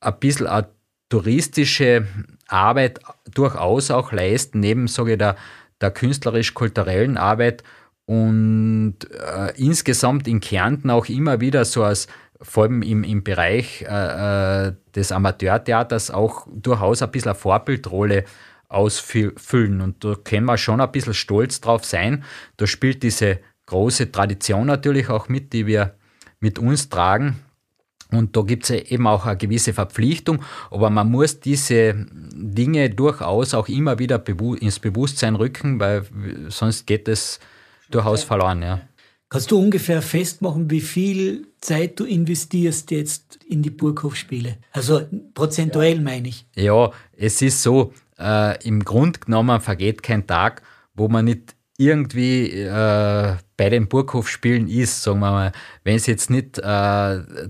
ein 0.00 0.18
bisschen 0.20 0.46
eine 0.46 0.70
touristische 1.10 2.06
Arbeit 2.48 3.00
durchaus 3.30 3.90
auch 3.90 4.12
leisten, 4.12 4.60
neben 4.60 4.88
sage 4.88 5.12
ich, 5.12 5.18
der, 5.18 5.36
der 5.82 5.90
künstlerisch-kulturellen 5.90 7.18
Arbeit 7.18 7.62
und 8.06 8.96
äh, 9.10 9.52
insgesamt 9.56 10.26
in 10.26 10.40
Kärnten 10.40 10.88
auch 10.88 11.10
immer 11.10 11.42
wieder 11.42 11.66
so 11.66 11.84
als 11.84 12.08
vor 12.42 12.64
allem 12.64 12.82
im, 12.82 13.04
im 13.04 13.22
Bereich 13.22 13.82
äh, 13.82 14.68
äh 14.68 14.72
des 14.94 15.12
Amateurtheaters 15.12 16.10
auch 16.10 16.48
durchaus 16.52 17.02
ein 17.02 17.10
bisschen 17.12 17.30
eine 17.30 17.38
Vorbildrolle 17.38 18.24
ausfüllen. 18.68 19.80
Und 19.80 20.04
da 20.04 20.16
können 20.16 20.46
wir 20.46 20.58
schon 20.58 20.80
ein 20.80 20.90
bisschen 20.90 21.14
stolz 21.14 21.60
drauf 21.60 21.84
sein. 21.84 22.24
Da 22.56 22.66
spielt 22.66 23.02
diese 23.02 23.38
große 23.66 24.10
Tradition 24.10 24.66
natürlich 24.66 25.08
auch 25.08 25.28
mit, 25.28 25.52
die 25.52 25.66
wir 25.66 25.94
mit 26.40 26.58
uns 26.58 26.88
tragen. 26.88 27.36
Und 28.10 28.36
da 28.36 28.42
gibt 28.42 28.64
es 28.64 28.70
eben 28.70 29.06
auch 29.06 29.26
eine 29.26 29.36
gewisse 29.36 29.72
Verpflichtung, 29.72 30.42
aber 30.70 30.90
man 30.90 31.08
muss 31.08 31.38
diese 31.38 31.94
Dinge 32.32 32.90
durchaus 32.90 33.54
auch 33.54 33.68
immer 33.68 34.00
wieder 34.00 34.20
ins 34.60 34.80
Bewusstsein 34.80 35.36
rücken, 35.36 35.78
weil 35.78 36.04
sonst 36.48 36.86
geht 36.86 37.06
es 37.06 37.38
durchaus 37.90 38.24
verloren. 38.24 38.62
Ja. 38.62 38.80
Kannst 39.32 39.52
du 39.52 39.60
ungefähr 39.60 40.02
festmachen, 40.02 40.68
wie 40.70 40.80
viel 40.80 41.46
Zeit 41.60 42.00
du 42.00 42.04
investierst 42.04 42.90
jetzt 42.90 43.38
in 43.48 43.62
die 43.62 43.70
Burghofspiele? 43.70 44.58
Also 44.72 45.02
prozentuell 45.34 45.96
ja. 45.96 46.02
meine 46.02 46.28
ich. 46.28 46.46
Ja, 46.56 46.90
es 47.16 47.40
ist 47.40 47.62
so, 47.62 47.92
äh, 48.18 48.60
im 48.66 48.84
Grunde 48.84 49.20
genommen 49.20 49.60
vergeht 49.60 50.02
kein 50.02 50.26
Tag, 50.26 50.62
wo 50.94 51.06
man 51.06 51.26
nicht 51.26 51.54
irgendwie 51.80 52.50
äh, 52.50 53.36
bei 53.56 53.70
den 53.70 53.88
Burghofspielen 53.88 54.68
ist, 54.68 55.02
sagen 55.02 55.20
wir 55.20 55.30
mal, 55.30 55.52
wenn 55.82 55.96
es 55.96 56.06
jetzt 56.06 56.28
nicht 56.28 56.58
äh, 56.58 56.62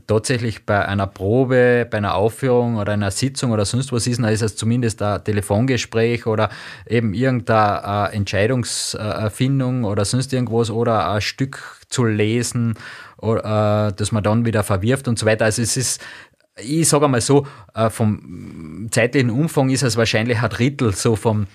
tatsächlich 0.06 0.64
bei 0.64 0.86
einer 0.86 1.08
Probe, 1.08 1.84
bei 1.90 1.98
einer 1.98 2.14
Aufführung 2.14 2.76
oder 2.76 2.92
einer 2.92 3.10
Sitzung 3.10 3.50
oder 3.50 3.64
sonst 3.64 3.92
was 3.92 4.06
ist, 4.06 4.22
dann 4.22 4.32
ist 4.32 4.42
es 4.42 4.54
zumindest 4.54 5.02
ein 5.02 5.24
Telefongespräch 5.24 6.26
oder 6.26 6.48
eben 6.88 7.12
irgendeine 7.12 8.12
äh, 8.12 8.16
Entscheidungsfindung 8.16 9.82
oder 9.82 10.04
sonst 10.04 10.32
irgendwas 10.32 10.70
oder 10.70 11.10
ein 11.10 11.20
Stück 11.20 11.80
zu 11.88 12.04
lesen 12.04 12.74
oder, 13.16 13.88
äh, 13.88 13.92
dass 13.94 14.12
man 14.12 14.22
dann 14.22 14.44
wieder 14.44 14.62
verwirft 14.62 15.08
und 15.08 15.18
so 15.18 15.26
weiter. 15.26 15.46
Also 15.46 15.60
es 15.60 15.76
ist, 15.76 16.00
ich 16.56 16.88
sage 16.88 17.06
einmal 17.06 17.20
so, 17.20 17.48
äh, 17.74 17.90
vom 17.90 18.86
zeitlichen 18.92 19.30
Umfang 19.30 19.70
ist 19.70 19.82
es 19.82 19.96
wahrscheinlich 19.96 20.38
ein 20.40 20.50
Drittel 20.50 20.94
so 20.94 21.16
vom, 21.16 21.48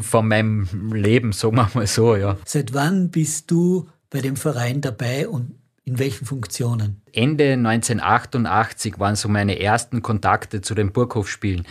von 0.00 0.28
meinem 0.28 0.92
Leben, 0.92 1.32
sagen 1.32 1.56
wir 1.56 1.70
mal 1.74 1.86
so, 1.86 2.16
ja. 2.16 2.36
Seit 2.44 2.74
wann 2.74 3.10
bist 3.10 3.50
du 3.50 3.88
bei 4.10 4.20
dem 4.20 4.36
Verein 4.36 4.80
dabei 4.80 5.28
und 5.28 5.54
in 5.84 5.98
welchen 5.98 6.26
Funktionen? 6.26 7.02
Ende 7.12 7.52
1988 7.52 8.98
waren 8.98 9.16
so 9.16 9.28
meine 9.28 9.60
ersten 9.60 10.02
Kontakte 10.02 10.60
zu 10.60 10.74
den 10.74 10.92
Burghofspielen. 10.92 11.66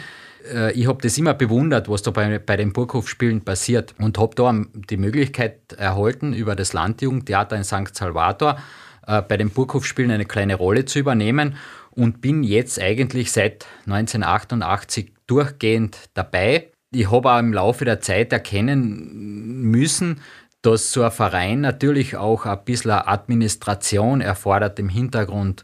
Äh, 0.52 0.74
ich 0.74 0.88
habe 0.88 1.02
das 1.02 1.18
immer 1.18 1.34
bewundert, 1.34 1.90
was 1.90 2.02
da 2.02 2.12
bei, 2.12 2.40
bei 2.40 2.58
den 2.58 2.74
Burghofspielen 2.74 3.42
passiert 3.42 3.96
und 4.00 4.18
habe 4.18 4.36
da 4.36 4.54
die 4.90 4.98
Möglichkeit 4.98 5.74
erhalten, 5.74 6.34
über 6.34 6.56
das 6.56 6.74
Landjugendtheater 6.74 7.56
in 7.56 7.64
St. 7.64 7.94
Salvator 7.96 8.58
äh, 9.08 9.22
bei 9.22 9.38
den 9.38 9.50
Burghofspielen 9.50 10.12
eine 10.12 10.26
kleine 10.26 10.56
Rolle 10.56 10.86
zu 10.86 11.00
übernehmen 11.00 11.56
und 11.92 12.22
bin 12.22 12.44
jetzt 12.44 12.80
eigentlich 12.80 13.32
seit 13.32 13.66
1988 13.86 15.14
durchgehend 15.28 15.98
dabei. 16.14 16.73
Ich 16.94 17.12
habe 17.12 17.32
auch 17.32 17.40
im 17.40 17.54
Laufe 17.54 17.86
der 17.86 18.02
Zeit 18.02 18.32
erkennen 18.32 19.62
müssen, 19.62 20.22
dass 20.62 20.92
so 20.92 21.04
ein 21.04 21.12
Verein 21.12 21.62
natürlich 21.62 22.16
auch 22.16 22.46
ein 22.46 22.64
bisschen 22.64 22.92
Administration 22.92 24.22
erfordert 24.22 24.80
im 24.80 24.90
Hintergrund. 24.90 25.64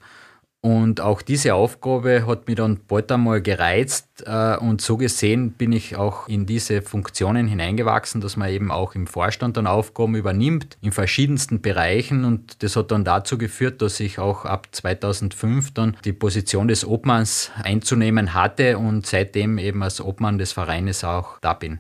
Und 0.62 1.00
auch 1.00 1.22
diese 1.22 1.56
Aufgabe 1.56 2.28
hat 2.28 2.48
mich 2.48 2.58
dann 2.58 2.82
bald 2.86 3.10
einmal 3.14 3.42
gereizt 3.42 4.24
äh, 4.26 4.58
und 4.58 4.82
so 4.82 4.98
gesehen 4.98 5.54
bin 5.54 5.72
ich 5.72 5.96
auch 5.96 6.28
in 6.28 6.46
diese 6.46 6.82
Funktionen 6.82 7.48
hineingewachsen, 7.48 8.20
dass 8.20 8.36
man 8.36 8.50
eben 8.50 8.70
auch 8.70 8.94
im 8.94 9.08
Vorstand 9.08 9.56
dann 9.56 9.68
Aufgaben 9.68 10.16
übernimmt 10.16 10.78
in 10.82 10.92
verschiedensten 10.92 11.62
Bereichen 11.62 12.26
und 12.26 12.62
das 12.62 12.76
hat 12.76 12.92
dann 12.92 13.06
dazu 13.06 13.38
geführt, 13.38 13.82
dass 13.82 14.02
ich 14.02 14.20
auch 14.20 14.44
ab 14.44 14.68
2005 14.72 15.74
dann 15.74 15.96
die 16.04 16.12
Position 16.12 16.68
des 16.68 16.86
Obmanns 16.86 17.52
einzunehmen 17.64 18.34
hatte 18.34 18.78
und 18.80 19.08
seitdem 19.08 19.60
eben 19.60 19.82
als 19.82 20.02
Obmann 20.02 20.40
des 20.40 20.52
Vereines 20.52 21.06
auch 21.06 21.40
da 21.40 21.54
bin. 21.54 21.80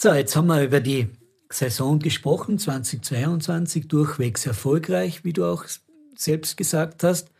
So, 0.00 0.14
jetzt 0.14 0.34
haben 0.36 0.46
wir 0.46 0.62
über 0.62 0.80
die 0.80 1.08
Saison 1.50 1.98
gesprochen, 1.98 2.58
2022 2.58 3.88
durchwegs 3.88 4.46
erfolgreich, 4.46 5.22
wie 5.22 5.34
du 5.34 5.44
auch 5.44 5.64
selbst 6.16 6.56
gesagt 6.56 7.02
hast. 7.02 7.30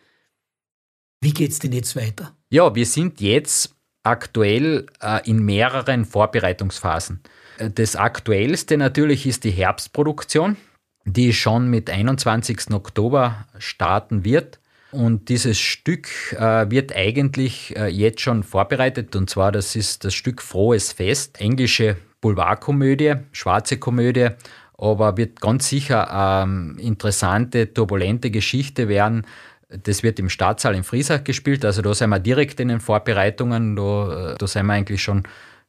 Wie 1.22 1.33
geht 1.33 1.52
es 1.52 1.59
denn 1.59 1.72
jetzt 1.72 1.96
weiter? 1.96 2.35
Ja, 2.48 2.74
wir 2.74 2.87
sind 2.87 3.20
jetzt 3.20 3.74
aktuell 4.02 4.87
äh, 5.02 5.28
in 5.28 5.44
mehreren 5.44 6.06
Vorbereitungsphasen. 6.06 7.20
Äh, 7.59 7.70
das 7.70 7.94
aktuellste 7.94 8.78
natürlich 8.78 9.26
ist 9.26 9.44
die 9.44 9.50
Herbstproduktion, 9.50 10.56
die 11.04 11.35
schon 11.35 11.68
mit 11.68 11.90
21. 11.90 12.72
Oktober 12.72 13.46
starten 13.59 14.24
wird. 14.24 14.61
Und 14.92 15.28
dieses 15.28 15.61
Stück 15.61 16.09
äh, 16.33 16.70
wird 16.70 16.96
eigentlich 16.96 17.70
jetzt 17.90 18.22
schon 18.22 18.42
vorbereitet. 18.42 19.14
Und 19.14 19.30
zwar, 19.30 19.52
das 19.52 19.76
ist 19.76 20.04
das 20.04 20.14
Stück 20.14 20.42
Frohes 20.42 20.92
Fest, 20.92 21.40
englische 21.40 21.96
Boulevardkomödie, 22.20 23.14
schwarze 23.30 23.78
Komödie, 23.78 24.30
aber 24.76 25.16
wird 25.16 25.40
ganz 25.40 25.68
sicher 25.68 26.11
eine 26.11 26.50
ähm, 26.50 26.78
interessante, 26.78 27.72
turbulente 27.72 28.30
Geschichte 28.30 28.88
werden, 28.88 29.26
das 29.70 30.02
wird 30.02 30.18
im 30.18 30.28
Staatssaal 30.28 30.74
in 30.74 30.85
Friesach 30.85 31.24
gespielt, 31.24 31.64
also 31.64 31.83
da 31.83 31.94
sind 31.94 32.11
wir 32.11 32.18
direkt 32.18 32.61
in 32.61 32.68
den 32.68 32.80
Vorbereitungen, 32.80 33.76
da, 33.76 34.35
da 34.38 34.46
sind 34.46 34.66
wir 34.66 34.72
eigentlich 34.72 35.02
schon 35.02 35.24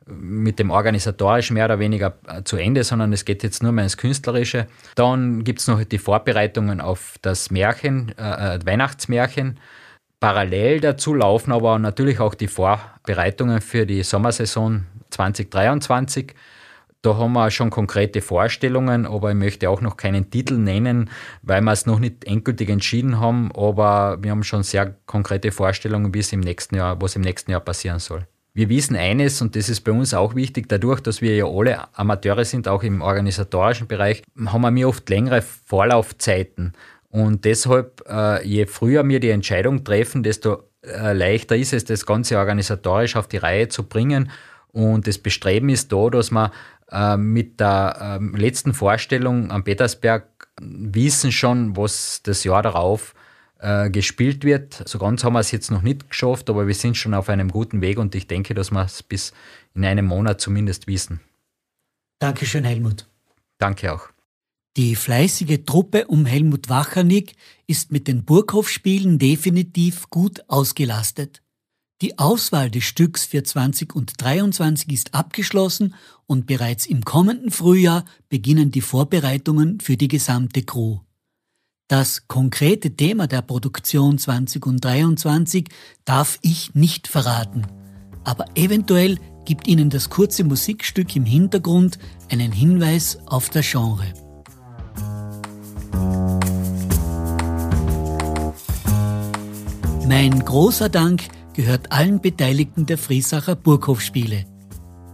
mit 0.08 0.60
dem 0.60 0.72
organisatorischen 0.72 1.54
mehr 1.54 1.66
oder 1.66 1.80
weniger 1.80 2.18
äh, 2.28 2.44
zu 2.44 2.58
Ende, 2.58 2.84
sondern 2.84 3.14
es 3.14 3.26
geht 3.26 3.44
jetzt 3.44 3.62
nur 3.62 3.72
mehr 3.72 3.84
ins 3.84 3.98
Künstlerische. 3.98 4.68
Dann 4.96 5.44
gibt 5.44 5.60
es 5.60 5.68
noch 5.68 5.84
die 5.84 6.00
Vorbereitungen 6.00 6.82
auf 6.82 7.16
das 7.22 7.52
Märchen, 7.52 8.14
äh, 8.18 8.56
äh, 8.56 8.60
Weihnachtsmärchen. 8.66 9.60
Parallel 10.20 10.82
dazu 10.82 11.14
laufen 11.14 11.52
aber 11.52 11.80
natürlich 11.80 12.20
auch 12.20 12.36
die 12.36 12.48
Vorbereitungen 12.48 13.62
für 13.62 13.86
die 13.86 14.04
Sommersaison 14.04 14.86
2023. 15.12 16.34
Da 17.04 17.18
haben 17.18 17.34
wir 17.34 17.50
schon 17.50 17.72
konkrete 17.72 18.22
Vorstellungen, 18.22 19.08
aber 19.08 19.32
ich 19.32 19.36
möchte 19.36 19.70
auch 19.70 19.82
noch 19.82 19.98
keinen 19.98 20.30
Titel 20.30 20.58
nennen, 20.58 21.10
weil 21.42 21.62
wir 21.62 21.72
es 21.72 21.88
noch 21.88 22.00
nicht 22.00 22.26
endgültig 22.26 22.70
entschieden 22.70 23.20
haben. 23.20 23.52
Aber 23.56 24.20
wir 24.22 24.30
haben 24.30 24.44
schon 24.44 24.62
sehr 24.62 24.96
konkrete 25.08 25.52
Vorstellungen, 25.52 26.14
wie 26.14 26.20
es 26.20 26.32
im 26.32 26.42
nächsten 26.42 26.76
Jahr, 26.76 27.02
was 27.02 27.16
im 27.16 27.24
nächsten 27.24 27.50
Jahr 27.50 27.62
passieren 27.62 27.98
soll. 27.98 28.28
Wir 28.54 28.70
wissen 28.70 28.96
eines, 28.98 29.42
und 29.42 29.56
das 29.56 29.70
ist 29.70 29.82
bei 29.82 29.94
uns 29.94 30.14
auch 30.14 30.36
wichtig, 30.36 30.68
dadurch, 30.68 31.00
dass 31.00 31.22
wir 31.22 31.36
ja 31.36 31.46
alle 31.46 31.88
Amateure 31.98 32.44
sind, 32.46 32.68
auch 32.68 32.84
im 32.84 33.02
organisatorischen 33.02 33.88
Bereich, 33.88 34.22
haben 34.46 34.76
wir 34.76 34.90
oft 34.90 35.10
längere 35.10 35.42
Vorlaufzeiten. 35.42 36.74
Und 37.10 37.46
deshalb, 37.46 38.04
äh, 38.08 38.46
je 38.46 38.66
früher 38.68 39.08
wir 39.08 39.20
die 39.20 39.30
Entscheidung 39.30 39.84
treffen, 39.84 40.22
desto 40.22 40.64
äh, 40.84 41.14
leichter 41.14 41.56
ist 41.56 41.74
es, 41.74 41.86
das 41.86 42.06
Ganze 42.06 42.38
organisatorisch 42.38 43.16
auf 43.16 43.28
die 43.28 43.38
Reihe 43.38 43.70
zu 43.70 43.84
bringen. 43.84 44.30
Und 44.72 45.08
das 45.08 45.18
Bestreben 45.18 45.70
ist 45.70 45.92
da, 45.92 46.10
dass 46.10 46.32
man 46.32 46.52
äh, 46.92 47.18
mit 47.18 47.60
der 47.60 48.20
äh, 48.22 48.38
letzten 48.38 48.74
Vorstellung 48.74 49.52
am 49.52 49.64
Petersberg 49.64 50.50
wissen 50.60 51.32
schon, 51.32 51.76
was 51.78 52.22
das 52.24 52.44
Jahr 52.44 52.62
darauf 52.62 53.14
äh, 53.60 53.90
gespielt 53.90 54.44
wird. 54.44 54.84
So 54.88 55.00
ganz 55.00 55.24
haben 55.24 55.34
wir 55.34 55.40
es 55.40 55.52
jetzt 55.52 55.72
noch 55.72 55.82
nicht 55.82 56.10
geschafft, 56.10 56.50
aber 56.50 56.68
wir 56.68 56.74
sind 56.76 56.98
schon 56.98 57.14
auf 57.14 57.30
einem 57.30 57.50
guten 57.50 57.82
Weg 57.82 57.98
und 57.98 58.14
ich 58.16 58.28
denke, 58.28 58.54
dass 58.54 58.72
wir 58.72 58.84
es 58.84 59.04
bis 59.04 59.34
in 59.74 59.86
einem 59.86 60.06
Monat 60.06 60.42
zumindest 60.42 60.88
wissen. 60.88 61.22
Dankeschön, 62.20 62.64
Helmut. 62.64 63.08
Danke 63.58 63.94
auch. 63.94 64.10
Die 64.78 64.96
fleißige 64.96 65.66
Truppe 65.66 66.08
um 66.08 66.26
Helmut 66.26 66.70
Wachernick 66.70 67.34
ist 67.68 67.92
mit 67.92 68.08
den 68.08 68.24
Burghof-Spielen 68.24 69.20
definitiv 69.20 70.10
gut 70.10 70.42
ausgelastet. 70.48 71.42
Die 72.02 72.18
Auswahl 72.18 72.72
des 72.72 72.84
Stücks 72.84 73.26
für 73.26 73.44
2023 73.44 74.92
ist 74.92 75.14
abgeschlossen 75.14 75.94
und 76.26 76.48
bereits 76.48 76.88
im 76.88 77.06
kommenden 77.06 77.52
Frühjahr 77.52 78.06
beginnen 78.28 78.72
die 78.72 78.82
Vorbereitungen 78.82 79.80
für 79.80 79.98
die 79.98 80.08
gesamte 80.08 80.64
Crew. 80.64 80.98
Das 81.88 82.28
konkrete 82.28 82.96
Thema 82.96 83.28
der 83.28 83.44
Produktion 83.44 84.18
2023 84.18 85.68
darf 86.04 86.40
ich 86.42 86.74
nicht 86.74 87.08
verraten, 87.08 87.68
aber 88.24 88.46
eventuell 88.56 89.20
gibt 89.46 89.68
Ihnen 89.68 89.92
das 89.92 90.10
kurze 90.10 90.44
Musikstück 90.44 91.16
im 91.16 91.26
Hintergrund 91.26 92.00
einen 92.32 92.52
Hinweis 92.52 93.20
auf 93.28 93.50
das 93.50 93.70
Genre. 93.70 94.12
Mein 100.08 100.44
großer 100.44 100.90
Dank 100.90 101.28
gehört 101.54 101.92
allen 101.92 102.22
Beteiligten 102.22 102.86
der 102.86 102.98
Friesacher 102.98 103.56
Burghofspiele. 103.56 104.46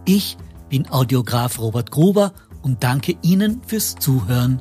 Ich 0.04 0.36
bin 0.68 0.88
Audiograf 0.88 1.58
Robert 1.58 1.90
Gruber 1.90 2.32
und 2.62 2.82
danke 2.82 3.16
Ihnen 3.22 3.62
fürs 3.66 3.96
Zuhören. 3.96 4.60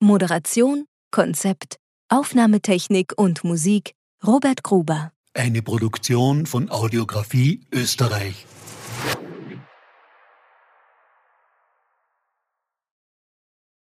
Moderation, 0.00 0.84
Konzept, 1.10 1.76
Aufnahmetechnik 2.08 3.12
und 3.16 3.42
Musik 3.42 3.92
Robert 4.24 4.62
Gruber. 4.62 5.10
Eine 5.34 5.62
Produktion 5.62 6.46
von 6.46 6.70
Audiografie 6.70 7.60
Österreich. 7.72 8.46